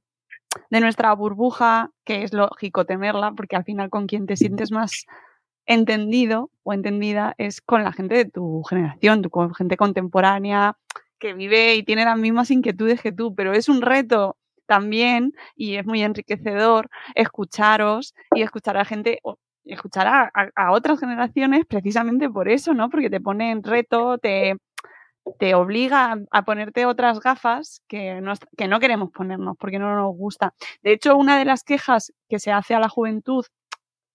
[0.69, 5.05] de nuestra burbuja, que es lógico temerla, porque al final con quien te sientes más
[5.65, 10.77] entendido o entendida es con la gente de tu generación, tu gente contemporánea,
[11.19, 14.37] que vive y tiene las mismas inquietudes que tú, pero es un reto
[14.69, 19.19] también y es muy enriquecedor escucharos y escuchar a gente,
[19.65, 22.89] escuchar a, otras generaciones precisamente por eso, ¿no?
[22.89, 24.55] Porque te pone en reto, te,
[25.39, 30.15] te obliga a ponerte otras gafas que no, que no queremos ponernos porque no nos
[30.15, 30.53] gusta.
[30.83, 33.45] De hecho, una de las quejas que se hace a la juventud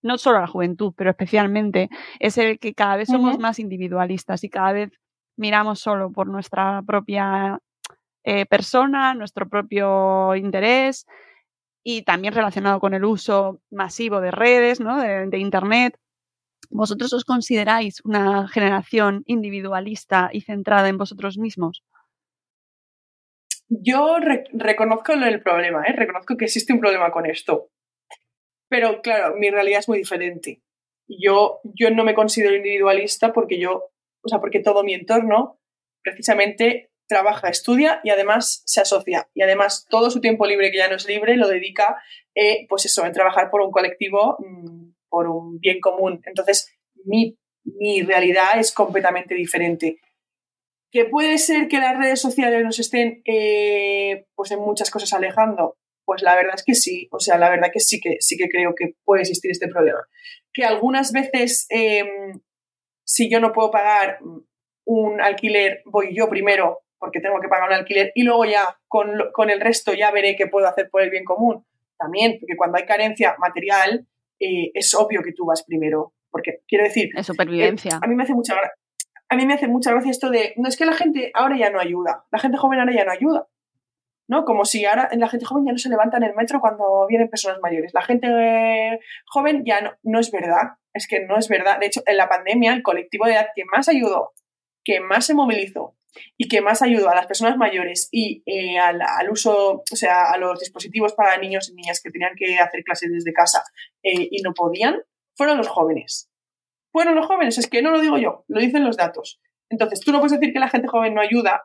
[0.02, 1.88] no solo a la juventud, pero especialmente,
[2.20, 4.90] es el que cada vez somos más individualistas y cada vez
[5.36, 7.59] miramos solo por nuestra propia
[8.24, 11.06] eh, persona, nuestro propio interés
[11.82, 14.98] y también relacionado con el uso masivo de redes, ¿no?
[14.98, 15.98] de, Internet.
[16.70, 21.84] ¿Vosotros os consideráis una generación individualista y centrada en vosotros mismos?
[23.68, 24.16] Yo
[24.52, 25.92] reconozco el problema, ¿eh?
[25.92, 27.68] reconozco que existe un problema con esto.
[28.68, 30.62] Pero claro, mi realidad es muy diferente.
[31.06, 33.90] Yo, yo no me considero individualista porque yo,
[34.22, 35.60] o sea, porque todo mi entorno
[36.02, 39.28] precisamente trabaja, estudia y además se asocia.
[39.34, 42.02] Y además todo su tiempo libre, que ya no es libre, lo dedica,
[42.34, 46.20] eh, pues eso, en trabajar por un colectivo, mm, por un bien común.
[46.24, 46.72] Entonces,
[47.05, 50.00] mi, mi realidad es completamente diferente.
[50.90, 55.76] ¿Que puede ser que las redes sociales nos estén, eh, pues en muchas cosas alejando?
[56.05, 58.48] Pues la verdad es que sí, o sea, la verdad que sí que sí que
[58.48, 60.07] creo que puede existir este problema.
[60.52, 62.40] Que algunas veces, em,
[63.05, 64.18] si yo no puedo pagar
[64.84, 69.50] un alquiler, voy yo primero porque tengo que pagar un alquiler y luego ya con,
[69.50, 71.66] el resto ya veré qué puedo hacer por el bien común.
[71.98, 74.07] También, porque cuando hay carencia material,
[74.40, 76.14] eh, es obvio que tú vas primero.
[76.30, 77.11] Porque quiero decir.
[77.14, 77.98] Es supervivencia.
[78.00, 78.55] a mí me hace mucha
[79.28, 81.70] a mí me hace mucha gracia esto de, no es que la gente ahora ya
[81.70, 83.48] no ayuda, la gente joven ahora ya no ayuda.
[84.26, 84.46] ¿no?
[84.46, 87.28] Como si ahora la gente joven ya no se levanta en el metro cuando vienen
[87.28, 87.92] personas mayores.
[87.92, 91.78] La gente eh, joven ya no, no es verdad, es que no es verdad.
[91.78, 94.32] De hecho, en la pandemia, el colectivo de edad que más ayudó,
[94.82, 95.94] que más se movilizó
[96.36, 100.38] y que más ayudó a las personas mayores y eh, al, uso, o sea, a
[100.38, 103.62] los dispositivos para niños y niñas que tenían que hacer clases desde casa
[104.02, 105.02] eh, y no podían,
[105.36, 106.30] fueron los jóvenes.
[106.92, 109.40] Fueron los jóvenes, es que no lo digo yo, lo dicen los datos.
[109.68, 111.64] Entonces, tú no puedes decir que la gente joven no ayuda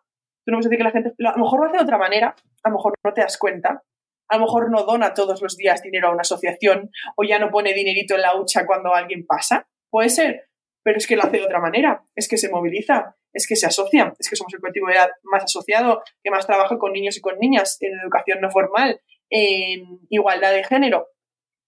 [0.51, 2.75] no decir que la gente, a lo mejor lo hace de otra manera, a lo
[2.75, 3.83] mejor no te das cuenta,
[4.29, 7.49] a lo mejor no dona todos los días dinero a una asociación o ya no
[7.49, 9.67] pone dinerito en la hucha cuando alguien pasa.
[9.89, 10.48] Puede ser,
[10.83, 13.65] pero es que lo hace de otra manera, es que se moviliza, es que se
[13.65, 17.17] asocia, es que somos el colectivo de edad más asociado, que más trabaja con niños
[17.17, 21.07] y con niñas en educación no formal, en igualdad de género.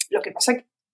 [0.10, 0.54] Lo que pasa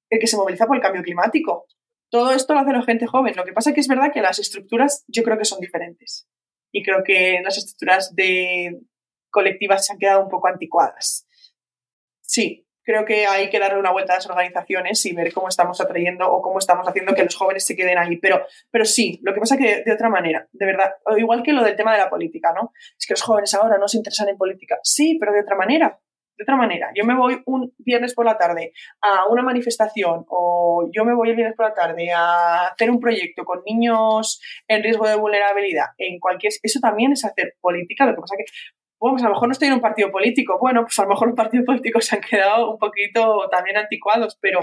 [0.09, 1.65] es que se moviliza por el cambio climático.
[2.09, 3.35] Todo esto lo hace la gente joven.
[3.35, 6.27] Lo que pasa es que es verdad que las estructuras yo creo que son diferentes
[6.71, 8.79] y creo que las estructuras de
[9.29, 11.27] colectivas se han quedado un poco anticuadas.
[12.21, 15.81] Sí, creo que hay que darle una vuelta a las organizaciones y ver cómo estamos
[15.81, 18.15] atrayendo o cómo estamos haciendo que los jóvenes se queden ahí.
[18.15, 21.51] Pero, pero sí, lo que pasa es que de, otra manera, de verdad, igual que
[21.51, 22.71] lo del tema de la política, ¿no?
[22.97, 24.77] Es que los jóvenes ahora no se interesan en política.
[24.83, 25.99] Sí, pero de otra manera
[26.37, 26.91] de otra manera.
[26.95, 28.71] Yo me voy un viernes por la tarde
[29.01, 32.99] a una manifestación o yo me voy el viernes por la tarde a hacer un
[32.99, 35.87] proyecto con niños en riesgo de vulnerabilidad.
[35.97, 38.05] En cualquier, eso también es hacer política.
[38.05, 38.45] Lo que pasa que,
[38.99, 40.57] bueno, pues a lo mejor no estoy en un partido político.
[40.59, 44.37] Bueno, pues a lo mejor los partidos políticos se han quedado un poquito también anticuados,
[44.41, 44.59] pero,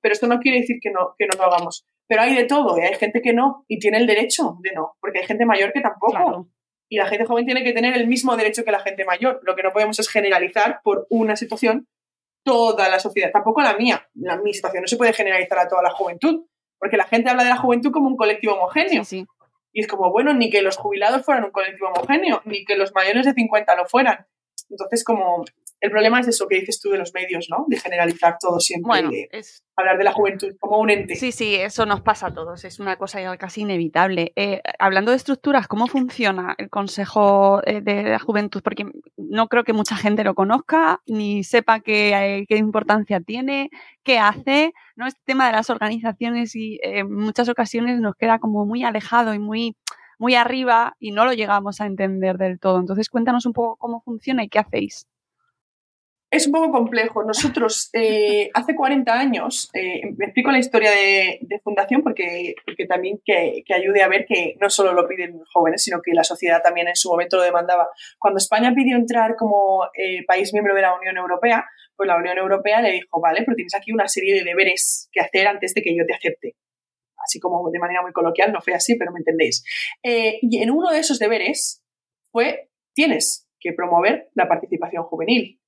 [0.00, 1.86] pero esto no quiere decir que no, que no lo hagamos.
[2.06, 4.96] Pero hay de todo y hay gente que no y tiene el derecho de no,
[5.00, 6.48] porque hay gente mayor que tampoco
[6.90, 9.40] y la gente joven tiene que tener el mismo derecho que la gente mayor.
[9.44, 11.86] Lo que no podemos es generalizar por una situación
[12.44, 14.08] toda la sociedad, tampoco la mía.
[14.14, 16.46] La, mi situación no se puede generalizar a toda la juventud,
[16.78, 19.04] porque la gente habla de la juventud como un colectivo homogéneo.
[19.72, 22.94] Y es como, bueno, ni que los jubilados fueran un colectivo homogéneo, ni que los
[22.94, 24.26] mayores de 50 lo fueran.
[24.68, 25.44] Entonces, como
[25.80, 27.64] el problema es eso que dices tú de los medios, ¿no?
[27.66, 28.86] De generalizar todo siempre.
[28.86, 29.64] Bueno, es...
[29.76, 31.16] hablar de la juventud como un ente.
[31.16, 32.64] Sí, sí, eso nos pasa a todos.
[32.64, 34.32] Es una cosa casi inevitable.
[34.36, 38.60] Eh, hablando de estructuras, ¿cómo funciona el Consejo eh, de la Juventud?
[38.62, 38.84] Porque
[39.16, 43.70] no creo que mucha gente lo conozca ni sepa qué, qué importancia tiene,
[44.02, 44.74] qué hace.
[44.96, 45.06] ¿no?
[45.06, 49.32] Este tema de las organizaciones y eh, en muchas ocasiones nos queda como muy alejado
[49.32, 49.76] y muy
[50.18, 52.78] muy arriba y no lo llegamos a entender del todo.
[52.78, 55.06] Entonces, cuéntanos un poco cómo funciona y qué hacéis.
[56.32, 57.24] Es un poco complejo.
[57.24, 62.54] Nosotros eh, hace 40 años, eh, me explico la historia de, fundación porque,
[62.88, 66.62] también que, ayude a ver que no solo lo piden jóvenes, sino que la sociedad
[66.62, 67.88] también en su momento lo demandaba.
[68.18, 71.64] Cuando España pidió entrar como eh, país miembro de la Unión Europea,
[71.96, 75.20] pues la Unión Europea le dijo, vale, pero tienes aquí una serie de deberes que
[75.20, 76.54] hacer antes de que yo te acepte.
[77.16, 79.64] Así como de manera muy coloquial, no fue así, pero me entendéis.
[80.02, 81.82] y en uno de esos deberes
[82.30, 85.60] fue, tienes que promover la participación juvenil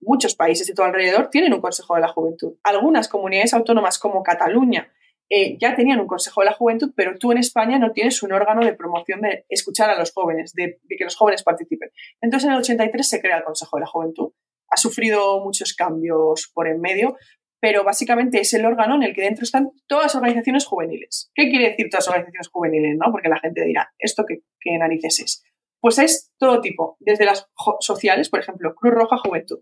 [0.00, 2.54] muchos países de todo alrededor tienen un Consejo de la Juventud.
[2.62, 4.92] Algunas comunidades autónomas como Cataluña
[5.28, 8.32] eh, ya tenían un Consejo de la Juventud, pero tú en España no tienes un
[8.32, 11.90] órgano de promoción de escuchar a los jóvenes, de, que los jóvenes participen.
[12.20, 14.32] Entonces en el 83 se crea el Consejo de la Juventud.
[14.68, 17.16] Ha sufrido muchos cambios por en medio,
[17.60, 21.30] pero básicamente es el órgano en el que dentro están todas las organizaciones juveniles.
[21.34, 22.96] ¿Qué quiere decir todas las organizaciones juveniles?
[22.96, 23.10] ¿no?
[23.10, 25.44] Porque la gente dirá, ¿esto qué, qué narices es?
[25.80, 27.48] Pues es todo tipo, desde las
[27.80, 29.60] sociales, por ejemplo, Cruz Roja Juventud,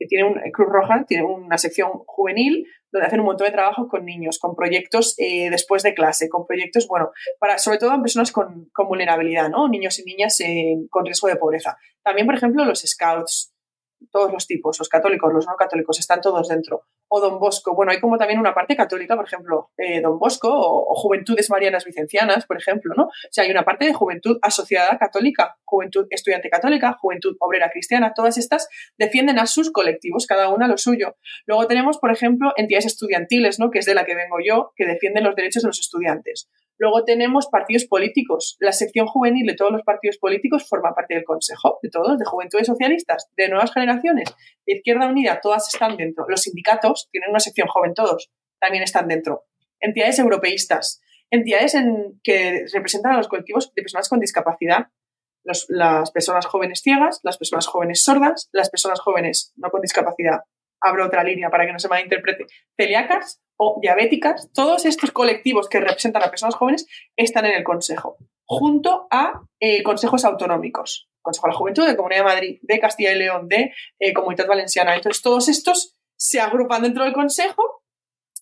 [0.00, 3.86] que tiene un, Cruz Roja tiene una sección juvenil donde hacen un montón de trabajo
[3.86, 8.00] con niños, con proyectos eh, después de clase, con proyectos, bueno, para, sobre todo en
[8.00, 9.68] personas con, con vulnerabilidad, ¿no?
[9.68, 10.38] Niños y niñas
[10.88, 11.76] con riesgo de pobreza.
[12.02, 13.54] También, por ejemplo, los scouts,
[14.10, 16.86] todos los tipos, los católicos, los no católicos, están todos dentro.
[17.12, 20.48] O Don Bosco, bueno, hay como también una parte católica, por ejemplo, eh, Don Bosco
[20.52, 23.04] o, Juventudes Marianas Vicencianas, por ejemplo, ¿no?
[23.04, 28.12] O sea, hay una parte de juventud asociada católica, juventud estudiante católica, juventud obrera cristiana,
[28.14, 31.16] todas estas defienden a sus colectivos, cada una lo suyo.
[31.46, 33.70] Luego tenemos, por ejemplo, entidades estudiantiles, ¿no?
[33.70, 36.48] Que es de la que vengo yo, que defienden los derechos de los estudiantes.
[36.80, 38.56] Luego tenemos partidos políticos.
[38.58, 42.24] La sección juvenil de todos los partidos políticos forma parte del Consejo, de todos, de
[42.24, 44.34] Juventudes Socialistas, de Nuevas Generaciones,
[44.66, 46.24] de Izquierda Unida, todas están dentro.
[46.26, 49.44] Los sindicatos tienen una sección joven, todos también están dentro.
[49.78, 54.86] Entidades europeístas, entidades en, que representan a los colectivos de personas con discapacidad,
[55.44, 60.40] las personas jóvenes ciegas, las personas jóvenes sordas, las personas jóvenes no con discapacidad.
[60.80, 62.46] Abro otra línea para que no se malinterprete.
[62.74, 68.16] Celíacas, o diabéticas, todos estos colectivos que representan a personas jóvenes están en el Consejo,
[68.46, 71.10] junto a eh, consejos autonómicos.
[71.20, 74.46] Consejo de la Juventud, de Comunidad de Madrid, de Castilla y León, de eh, Comunidad
[74.46, 74.96] Valenciana.
[74.96, 77.82] Entonces, todos estos se agrupan dentro del Consejo,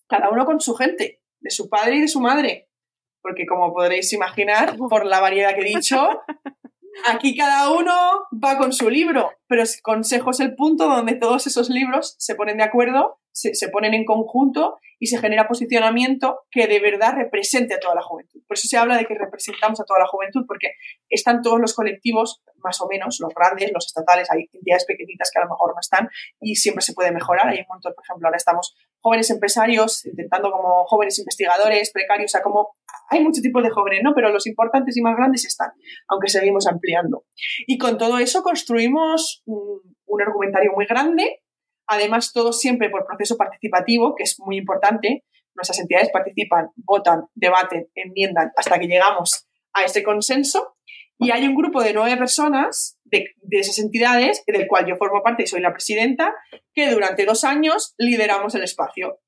[0.07, 2.69] cada uno con su gente, de su padre y de su madre.
[3.21, 5.97] Porque, como podréis imaginar, por la variedad que he dicho,
[7.07, 7.93] aquí cada uno
[8.31, 9.31] va con su libro.
[9.47, 13.55] Pero el Consejo es el punto donde todos esos libros se ponen de acuerdo, se,
[13.55, 18.01] se ponen en conjunto y se genera posicionamiento que de verdad represente a toda la
[18.01, 18.41] juventud.
[18.47, 20.73] Por eso se habla de que representamos a toda la juventud, porque
[21.09, 25.39] están todos los colectivos, más o menos, los grandes, los estatales, hay entidades pequeñitas que
[25.39, 26.09] a lo mejor no están
[26.41, 27.47] y siempre se puede mejorar.
[27.47, 32.33] Hay un montón, por ejemplo, ahora estamos jóvenes empresarios, intentando como jóvenes investigadores, precarios, o
[32.33, 32.75] sea, como
[33.09, 34.13] hay muchos tipos de jóvenes, ¿no?
[34.13, 35.71] Pero los importantes y más grandes están,
[36.07, 37.25] aunque seguimos ampliando.
[37.65, 41.41] Y con todo eso construimos un, un argumentario muy grande
[41.91, 45.25] Además, todo siempre por proceso participativo, que es muy importante.
[45.55, 50.75] Nuestras entidades participan, votan, debaten, enmiendan hasta que llegamos a ese consenso.
[51.17, 55.43] Y hay un grupo de nueve personas de, esas entidades, del cual yo formo parte
[55.43, 56.33] y soy la presidenta,
[56.73, 59.19] que durante dos años lideramos el espacio.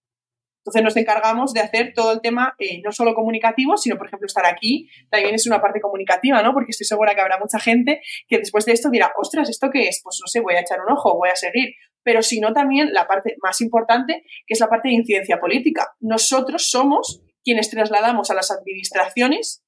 [0.64, 4.28] Entonces nos encargamos de hacer todo el tema eh, no solo comunicativo, sino, por ejemplo,
[4.28, 6.54] estar aquí también es una parte comunicativa, ¿no?
[6.54, 9.88] Porque estoy segura que habrá mucha gente que después de esto dirá, ostras, ¿esto qué
[9.88, 10.02] es?
[10.04, 11.74] Pues no sé, voy a echar un ojo, voy a seguir
[12.04, 15.94] pero sino también la parte más importante, que es la parte de incidencia política.
[16.00, 19.64] Nosotros somos quienes trasladamos a las administraciones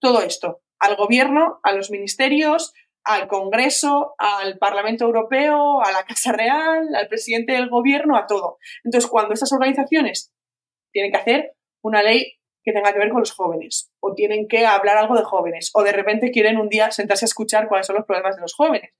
[0.00, 2.72] todo esto, al gobierno, a los ministerios,
[3.08, 8.58] al Congreso, al Parlamento Europeo, a la Casa Real, al presidente del gobierno, a todo.
[8.84, 10.32] Entonces, cuando estas organizaciones
[10.92, 11.52] tienen que hacer
[11.82, 15.24] una ley que tenga que ver con los jóvenes, o tienen que hablar algo de
[15.24, 18.42] jóvenes, o de repente quieren un día sentarse a escuchar cuáles son los problemas de
[18.42, 18.90] los jóvenes,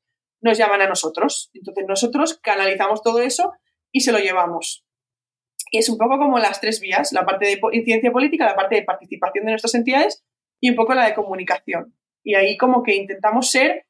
[0.41, 1.51] nos llaman a nosotros.
[1.53, 3.53] Entonces nosotros canalizamos todo eso
[3.93, 4.87] y se lo llevamos.
[5.71, 8.77] Y es un poco como las tres vías, la parte de incidencia política, la parte
[8.77, 10.25] de participación de nuestras entidades
[10.61, 11.95] y un poco la de comunicación.
[12.25, 13.87] Y ahí como que intentamos ser,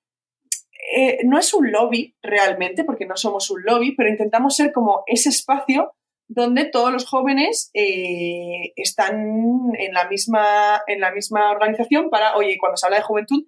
[0.97, 5.03] eh, no es un lobby realmente, porque no somos un lobby, pero intentamos ser como
[5.07, 5.93] ese espacio
[6.29, 12.59] donde todos los jóvenes eh, están en la, misma, en la misma organización para, oye,
[12.59, 13.47] cuando se habla de juventud,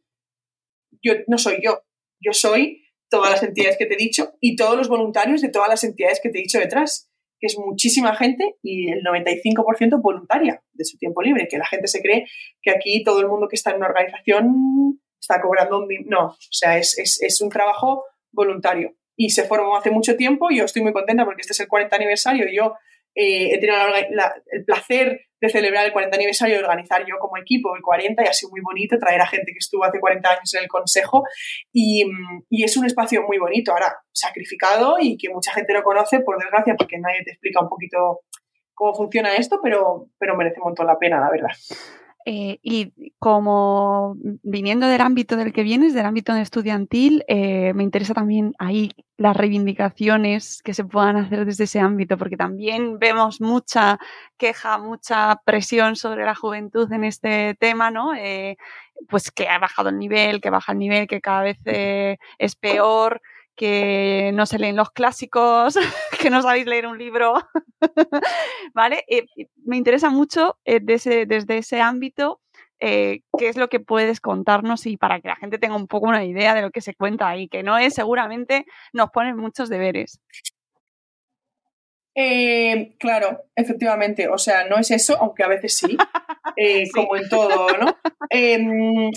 [1.02, 1.82] yo no soy yo,
[2.20, 5.68] yo soy todas las entidades que te he dicho y todos los voluntarios de todas
[5.68, 10.62] las entidades que te he dicho detrás, que es muchísima gente y el 95% voluntaria
[10.72, 12.26] de su tiempo libre, que la gente se cree
[12.62, 14.99] que aquí todo el mundo que está en una organización
[15.30, 15.88] está cobrando un...
[16.06, 20.50] No, o sea, es, es, es un trabajo voluntario y se formó hace mucho tiempo
[20.50, 22.74] y yo estoy muy contenta porque este es el 40 aniversario y yo
[23.14, 23.76] eh, he tenido
[24.52, 28.26] el placer de celebrar el 40 aniversario y organizar yo como equipo el 40 y
[28.26, 31.24] ha sido muy bonito traer a gente que estuvo hace 40 años en el consejo
[31.72, 32.04] y,
[32.48, 36.38] y, es un espacio muy bonito ahora sacrificado y que mucha gente no conoce por
[36.38, 38.20] desgracia porque nadie te explica un poquito
[38.74, 41.50] cómo funciona esto pero, pero merece un montón la pena la verdad.
[42.32, 44.14] Eh, y como
[44.44, 49.36] viniendo del ámbito del que vienes, del ámbito estudiantil, eh, me interesa también ahí las
[49.36, 53.98] reivindicaciones que se puedan hacer desde ese ámbito, porque también vemos mucha
[54.36, 58.14] queja, mucha presión sobre la juventud en este tema, ¿no?
[58.14, 58.56] Eh,
[59.08, 63.20] pues que ha bajado el nivel, que baja el nivel, que cada vez es peor
[63.60, 65.76] que no se leen los clásicos,
[66.18, 67.34] que no sabéis leer un libro,
[68.74, 69.04] ¿vale?
[69.06, 69.26] Eh,
[69.66, 72.40] me interesa mucho eh, desde ese ámbito
[72.78, 76.08] eh, qué es lo que puedes contarnos y para que la gente tenga un poco
[76.08, 79.68] una idea de lo que se cuenta ahí, que no es seguramente nos ponen muchos
[79.68, 80.22] deberes.
[82.98, 85.98] claro, efectivamente, o sea, no es eso, aunque a veces sí,
[86.94, 87.94] como en todo, ¿no?
[88.30, 89.10] Em,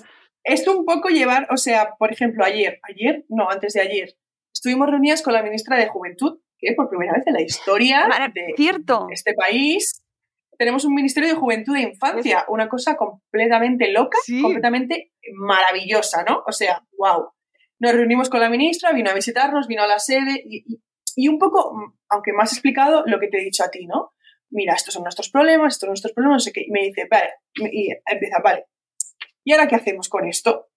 [0.43, 4.17] esto un poco llevar, o sea, por ejemplo, ayer, ayer, no, antes de ayer,
[4.63, 8.53] estuvimos reunidas con la ministra de Juventud, que por primera vez en la historia de
[8.55, 9.07] Cierto.
[9.11, 10.01] este país
[10.57, 16.43] tenemos un Ministerio de Juventud e Infancia, una cosa completamente loca, completamente maravillosa, ¿no?
[16.47, 17.31] O sea, wow.
[17.79, 21.97] Nos reunimos con la ministra, vino a visitarnos, vino a la sede y, un poco,
[22.07, 24.13] aunque más explicado, lo que te he dicho a ti, ¿no?
[24.49, 26.61] Mira, estos son nuestros problemas, estos son nuestros problemas, no sé qué.
[26.65, 28.67] Y me dice, vale, y empieza, vale.
[29.43, 30.69] ¿Y ahora qué hacemos con esto?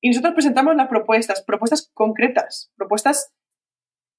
[0.00, 3.32] Y nosotros presentamos las propuestas, propuestas concretas, propuestas,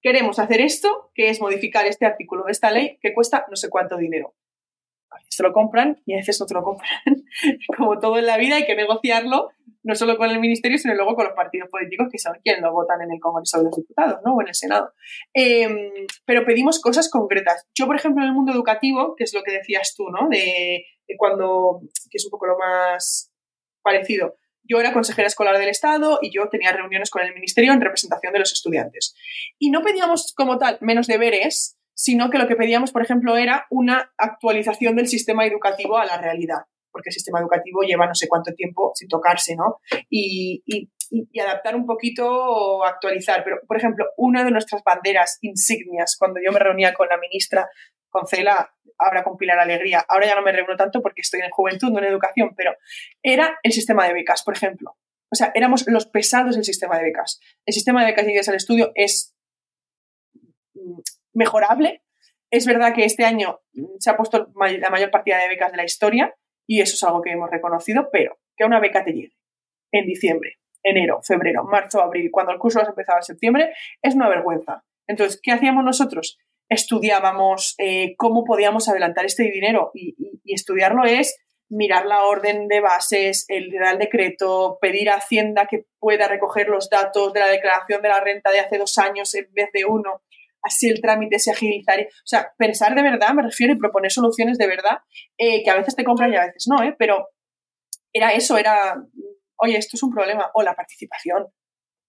[0.02, 3.70] queremos hacer esto, que es modificar este artículo de esta ley que cuesta no sé
[3.70, 4.36] cuánto dinero.
[5.10, 6.90] A veces te lo compran y a veces no te lo compran.
[7.78, 9.50] Como todo en la vida hay que negociarlo,
[9.84, 12.74] no solo con el ministerio, sino luego con los partidos políticos que son quienes lo
[12.74, 14.36] votan en el Congreso de los Diputados ¿no?
[14.36, 14.94] o en el Senado.
[15.34, 15.92] Em,
[16.26, 17.68] pero pedimos cosas concretas.
[17.74, 20.28] Yo, por ejemplo, en el mundo educativo, que es lo que decías tú, ¿no?
[20.30, 20.86] de
[21.18, 23.34] cuando, que es un poco lo más
[23.82, 27.82] parecido, yo era consejera escolar del Estado y yo tenía reuniones con el Ministerio en
[27.82, 29.16] representación de los estudiantes.
[29.58, 33.68] Y no pedíamos como tal menos deberes, sino que lo que pedíamos, por ejemplo, era
[33.70, 36.60] una actualización del sistema educativo a la realidad,
[36.92, 39.80] porque el sistema educativo lleva no sé cuánto tiempo sin tocarse, ¿no?
[40.10, 40.64] Y,
[41.42, 43.44] adaptar un poquito, actualizar.
[43.44, 47.68] Pero, por ejemplo, una de nuestras banderas insignias, cuando yo me reunía con la ministra,
[48.10, 51.50] con Cela, ahora con Pilar Alegría, ahora ya no me reúno tanto porque estoy en
[51.50, 52.76] juventud, no en educación, pero
[53.24, 54.98] era el sistema de becas, por ejemplo.
[55.32, 57.40] O sea, éramos los pesados del sistema de becas.
[57.66, 59.36] El sistema de becas de al estudio es
[61.34, 62.04] mejorable.
[62.52, 63.60] Es verdad que este año
[64.00, 66.36] se ha puesto la mayor partida de becas de la historia
[66.68, 69.36] y eso es algo que hemos reconocido, pero que una beca te llegue
[69.92, 74.84] en diciembre, enero, febrero, marzo, abril, cuando el curso empezaba en septiembre, es una vergüenza.
[75.08, 76.38] Entonces, ¿qué hacíamos nosotros?
[76.70, 80.16] Estudiábamos eh, cómo podíamos adelantar este dinero y,
[80.46, 81.38] estudiarlo es
[81.70, 86.90] mirar la orden de bases, el Real Decreto, pedir a Hacienda que pueda recoger los
[86.90, 90.24] datos de la declaración de la renta de hace dos años en vez de uno,
[90.64, 92.08] así el trámite se agilizaría.
[92.08, 94.98] O sea, pensar de verdad, me refiero, y proponer soluciones de verdad,
[95.38, 96.96] eh, que a veces te compran y a veces no, ¿eh?
[96.98, 97.28] pero
[98.12, 98.96] era eso, era,
[99.58, 101.46] oye, esto es un problema, o la participación.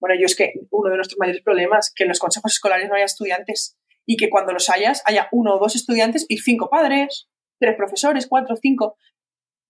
[0.01, 2.95] Bueno, yo es que uno de nuestros mayores problemas, que en los consejos escolares no
[2.95, 3.77] haya estudiantes
[4.11, 7.29] y que cuando los hayas haya uno o dos estudiantes y cinco padres,
[7.61, 8.97] tres profesores, cuatro, cinco.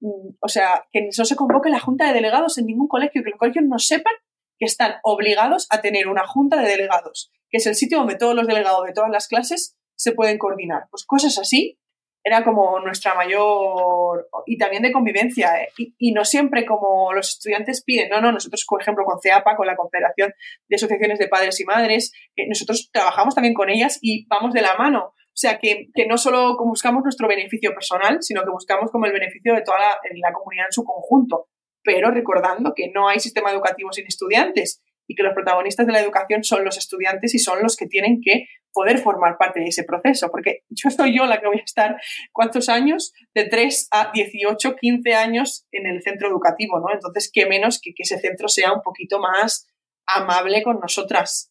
[0.00, 3.28] Mm, o sea, que no se convoque la junta de delegados en ningún colegio, que
[3.28, 4.14] los colegios no sepan
[4.58, 8.34] que están obligados a tener una junta de delegados, que es el sitio donde todos
[8.34, 10.84] los delegados de todas las clases se pueden coordinar.
[10.90, 11.78] Pues cosas así
[12.22, 15.68] era como nuestra mayor y también de convivencia ¿eh?
[15.76, 19.66] y, no siempre como los estudiantes piden no no nosotros por ejemplo con CEAPA con
[19.66, 20.32] la Confederación
[20.68, 22.12] de Asociaciones de Padres y Madres
[22.48, 26.56] nosotros trabajamos también con ellas y vamos de la mano o sea que, no solo
[26.58, 30.72] buscamos nuestro beneficio personal sino que buscamos como el beneficio de toda la comunidad en
[30.72, 31.48] su conjunto
[31.82, 36.00] pero recordando que no hay sistema educativo sin estudiantes y que los protagonistas de la
[36.00, 39.84] educación son los estudiantes y son los que tienen que poder formar parte de ese
[39.84, 41.96] proceso, porque yo soy yo la que voy a estar
[42.32, 46.92] cuántos años, de 3 a 18, 15 años en el centro educativo, ¿no?
[46.92, 49.66] Entonces, qué menos que, que ese centro sea un poquito más
[50.06, 51.49] amable con nosotras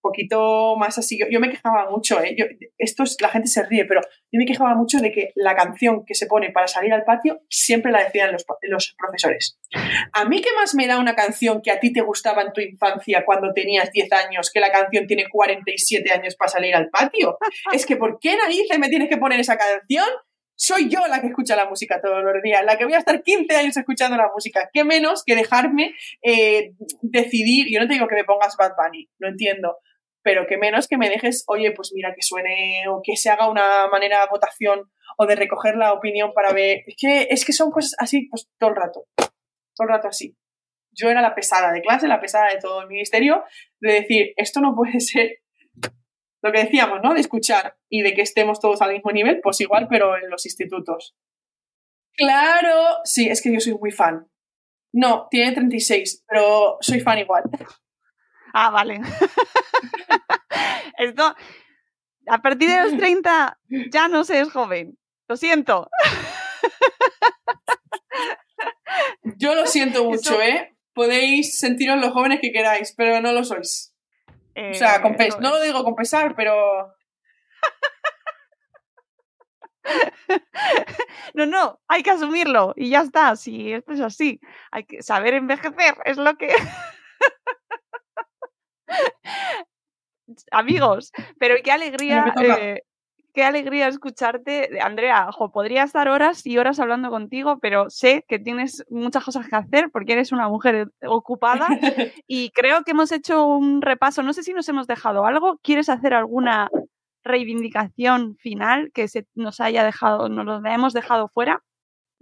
[0.00, 1.18] poquito más así.
[1.30, 2.36] Yo, me quejaba mucho, ¿eh?
[2.78, 4.00] esto es, la gente se ríe, pero
[4.32, 7.40] yo me quejaba mucho de que la canción que se pone para salir al patio
[7.48, 9.58] siempre la decían los, los profesores.
[10.12, 12.60] A mí, ¿qué más me da una canción que a ti te gustaba en tu
[12.60, 17.38] infancia cuando tenías 10 años, que la canción tiene 47 años para salir al patio?
[17.72, 20.06] Es que, ¿por qué narices me tienes que poner esa canción?
[20.60, 23.22] soy yo la que escucha la música todos los días, la que voy a estar
[23.22, 24.68] 15 años escuchando la música.
[24.70, 27.68] ¿Qué menos que dejarme eh, decidir?
[27.72, 29.78] Yo no te digo que me pongas Bad Bunny, lo entiendo,
[30.22, 33.50] pero que menos que me dejes, oye, pues mira, que suene o que se haga
[33.50, 36.82] una manera de votación o de recoger la opinión para ver.
[36.86, 40.36] Es que, es que son cosas así, pues todo el rato, todo el rato así.
[40.92, 43.44] Yo era la pesada de clase, la pesada de todo el ministerio,
[43.80, 45.38] de decir, esto no puede ser
[46.42, 47.14] lo que decíamos, ¿no?
[47.14, 50.46] De escuchar y de que estemos todos al mismo nivel, pues igual, pero en los
[50.46, 51.14] institutos.
[52.14, 54.26] Claro, sí, es que yo soy muy fan.
[54.92, 57.44] No, tiene 36, pero soy fan igual.
[58.52, 59.00] Ah, vale.
[60.98, 61.34] Esto,
[62.26, 63.58] a partir de los 30
[63.90, 64.98] ya no se es joven.
[65.28, 65.88] Lo siento.
[69.36, 70.76] Yo lo siento mucho, ¿eh?
[70.92, 73.94] Podéis sentiros los jóvenes que queráis, pero no lo sois.
[74.56, 76.92] o sea, eh, no lo digo con pesar, pero...
[81.34, 83.36] no, no, hay que asumirlo y ya está.
[83.36, 84.40] Si esto es así,
[84.70, 86.54] hay que saber envejecer, es lo que.
[90.50, 92.34] Amigos, pero qué alegría
[93.32, 94.80] qué alegría escucharte.
[94.80, 99.56] Andrea, podría estar horas y horas hablando contigo, pero sé que tienes muchas cosas que
[99.56, 101.68] hacer porque eres una mujer ocupada
[102.26, 104.22] y creo que hemos hecho un repaso.
[104.22, 105.58] No sé si nos hemos dejado algo.
[105.62, 106.70] ¿Quieres hacer alguna
[107.22, 111.62] reivindicación final que se nos haya dejado, nos lo hemos dejado fuera?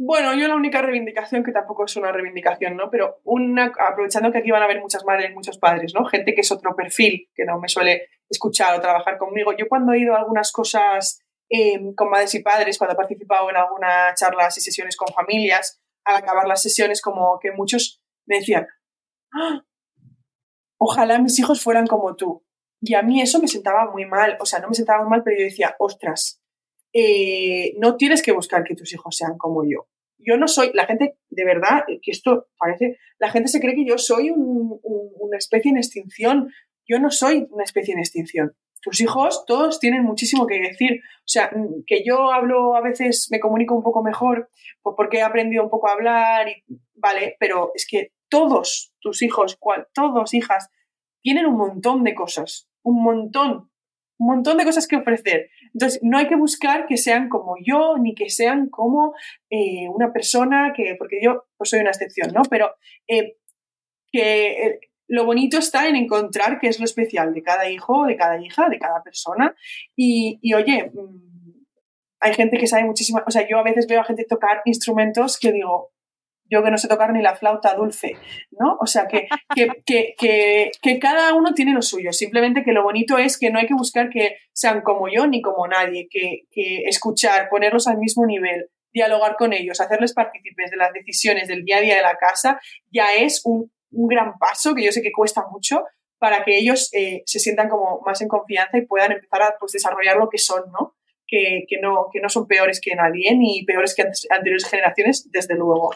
[0.01, 2.89] Bueno, yo la única reivindicación, que tampoco es una reivindicación, ¿no?
[2.89, 6.05] Pero una, aprovechando que aquí van a haber muchas madres, muchos padres, ¿no?
[6.05, 9.53] Gente que es otro perfil, que no me suele escuchar o trabajar conmigo.
[9.59, 13.51] Yo cuando he ido a algunas cosas em, con madres y padres, cuando he participado
[13.51, 18.37] en algunas charlas y sesiones con familias, al acabar las sesiones, como que muchos me
[18.37, 18.69] decían,
[19.35, 19.65] ¡Ah!
[20.79, 22.45] ojalá mis hijos fueran como tú.
[22.81, 25.39] Y a mí eso me sentaba muy mal, o sea, no me sentaba mal, pero
[25.39, 26.41] yo decía, ostras,
[26.93, 29.87] eh, no tienes que buscar que tus hijos sean como yo.
[30.19, 33.87] Yo no soy, la gente, de verdad, que esto parece, la gente se cree que
[33.87, 36.53] yo soy una especie en extinción.
[36.87, 38.57] Yo no soy una especie en extinción.
[38.81, 41.01] Tus hijos, todos tienen muchísimo que decir.
[41.19, 44.51] O sea, mm, que yo hablo a veces, me comunico un poco mejor,
[44.83, 49.23] pues porque he aprendido un poco a hablar, y, vale, pero es que todos tus
[49.23, 50.69] hijos, cual, todos hijas,
[51.23, 53.71] tienen un montón de cosas, un montón
[54.19, 55.51] un montón de cosas que ofrecer.
[55.73, 59.15] Entonces, no hay que buscar que sean como yo, ni que sean como
[59.51, 62.43] eh, una persona que, porque yo pues soy una excepción, ¿no?
[62.51, 62.75] Pero
[63.07, 63.37] eh,
[64.11, 68.17] que eh, lo bonito está en encontrar qué es lo especial de cada hijo, de
[68.17, 69.55] cada hija, de cada persona.
[69.97, 71.29] Y, y oye, mm,
[72.21, 75.39] hay gente que sabe muchísimo, o sea, yo a veces veo a gente tocar instrumentos
[75.39, 75.93] que digo,
[76.51, 78.17] yo que no sé tocar ni la flauta dulce,
[78.51, 78.77] ¿no?
[78.81, 79.29] O sea, que,
[79.85, 83.67] que, que, cada uno tiene lo suyo, simplemente que lo bonito es que no hay
[83.67, 86.47] que buscar que sean como yo ni como nadie, que,
[86.87, 91.79] escuchar, ponerlos al mismo nivel, dialogar con ellos, hacerles partícipes de las decisiones del día
[91.79, 92.61] a día de la casa,
[92.91, 95.83] ya es un, gran paso que yo sé que cuesta mucho
[96.19, 99.73] para que ellos eh, se sientan como más en confianza y puedan empezar a pues,
[99.73, 100.95] desarrollar lo que son, ¿no?
[101.27, 105.55] Que, que, no, que no son peores que nadie ni peores que anteriores generaciones, desde
[105.55, 105.91] luego.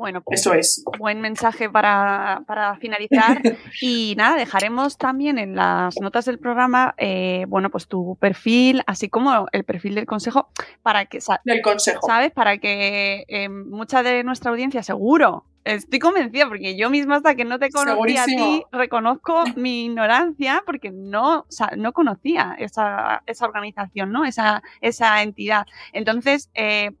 [0.00, 0.82] Bueno, pues eso es.
[0.98, 2.42] Buen mensaje para,
[2.80, 3.42] finalizar.
[3.82, 9.10] y nada, dejaremos también en las notas del programa, eh, bueno, pues tu perfil, así
[9.10, 10.48] como el perfil del consejo,
[10.82, 11.18] para que.
[11.44, 12.00] Del consejo.
[12.06, 12.32] ¿Sabes?
[12.32, 17.44] Para que eh, mucha de nuestra audiencia, seguro, Estoy convencida porque yo misma hasta que
[17.44, 21.44] no te conocí a ti reconozco mi ignorancia porque no,
[21.76, 24.24] no conocía esa, esa organización, ¿no?
[24.24, 25.66] Esa, esa entidad.
[25.92, 26.92] Entonces, eh,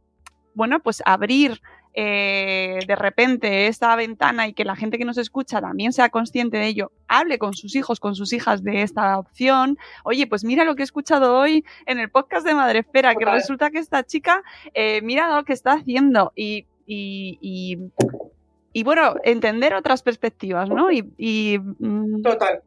[0.54, 1.62] bueno, pues abrir
[1.92, 6.58] eh, de repente esta ventana y que la gente que nos escucha también sea consciente
[6.58, 9.78] de ello, hable con sus hijos, con sus hijas de esta opción.
[10.04, 13.24] Oye, pues mira lo que he escuchado hoy en el podcast de Madre Espera, que
[13.24, 14.42] resulta que esta chica,
[14.74, 17.78] eh, mira lo que está haciendo y, y,
[18.72, 20.90] y, bueno, entender otras perspectivas, ¿no?
[20.90, 22.62] Y, mm, Total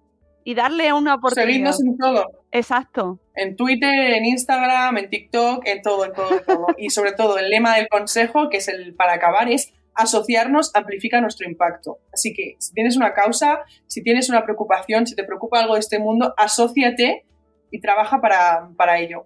[0.46, 1.48] y darle una oportunidad.
[1.48, 2.26] Seguirnos en todo.
[2.52, 3.20] Exacto.
[3.36, 6.68] En Twitter, en Instagram, en TikTok, en todo, en todo, en todo.
[6.78, 11.22] y sobre todo el lema del consejo, que es el para acabar, es asociarnos amplifica
[11.22, 12.00] nuestro impacto.
[12.12, 15.80] Así que si tienes una causa, si tienes una preocupación, si te preocupa algo de
[15.80, 17.26] este mundo, asóciate
[17.72, 19.26] y trabaja para, para ello.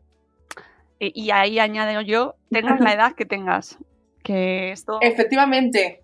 [0.99, 3.77] Y, ahí añado yo, tengas la edad que tengas.
[4.23, 4.99] Que esto...
[5.01, 6.03] Efectivamente,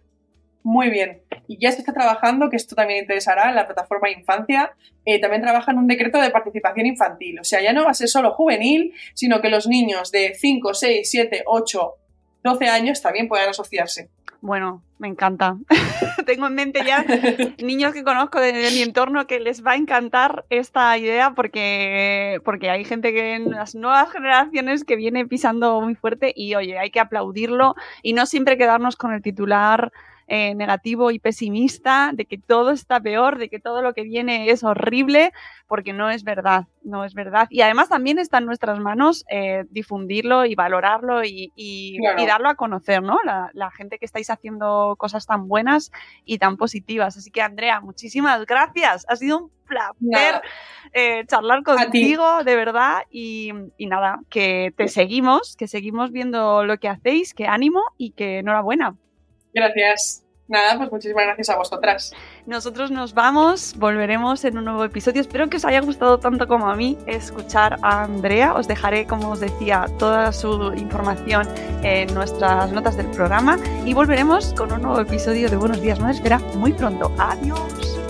[0.64, 1.22] muy bien.
[1.48, 4.72] Y ya se está trabajando, que esto también interesará, en la plataforma Infancia,
[5.06, 7.40] eh, también trabaja en un decreto de participación infantil.
[7.40, 10.74] O sea, ya no va a ser solo juvenil, sino que los niños de 5,
[10.74, 11.94] 6, 7, 8,
[12.44, 14.10] 12 años también puedan asociarse.
[14.44, 15.56] Bueno, me encanta.
[16.26, 17.06] Tengo en mente ya
[17.64, 22.70] niños que conozco de, mi entorno que les va a encantar esta idea porque, porque
[22.70, 26.92] hay gente que en las nuevas generaciones que viene pisando muy fuerte y oye, hay
[26.92, 29.94] que aplaudirlo y no siempre quedarnos con el titular
[30.28, 34.50] eh, negativo y pesimista, de que todo está peor, de que todo lo que viene
[34.50, 35.34] es horrible,
[35.68, 37.48] porque no es verdad, no es verdad.
[37.50, 41.98] Y además también está en nuestras manos eh, difundirlo y valorarlo y,
[42.28, 43.20] darlo a conocer, ¿no?
[43.24, 45.92] La, gente que estáis haciendo cosas tan buenas
[46.26, 47.18] y tan positivas.
[47.18, 49.06] Así que, Andrea, muchísimas gracias.
[49.10, 50.42] Ha sido un placer
[50.94, 53.04] eh, charlar contigo, de verdad.
[53.10, 58.12] Y, y, nada, que te seguimos, que seguimos viendo lo que hacéis, que ánimo y
[58.12, 58.96] que enhorabuena.
[59.54, 60.24] Gracias.
[60.48, 62.14] Nada, pues muchísimas gracias a vosotras.
[62.46, 65.22] Nosotros nos vamos, volveremos en un nuevo episodio.
[65.22, 68.54] Espero que os haya gustado tanto como a mí escuchar a Andrea.
[68.54, 71.48] Os dejaré, como os decía, toda su información
[71.82, 76.16] en nuestras notas del programa y volveremos con un nuevo episodio de Buenos Días Madre
[76.16, 77.12] Espera muy pronto.
[77.18, 78.03] Adiós.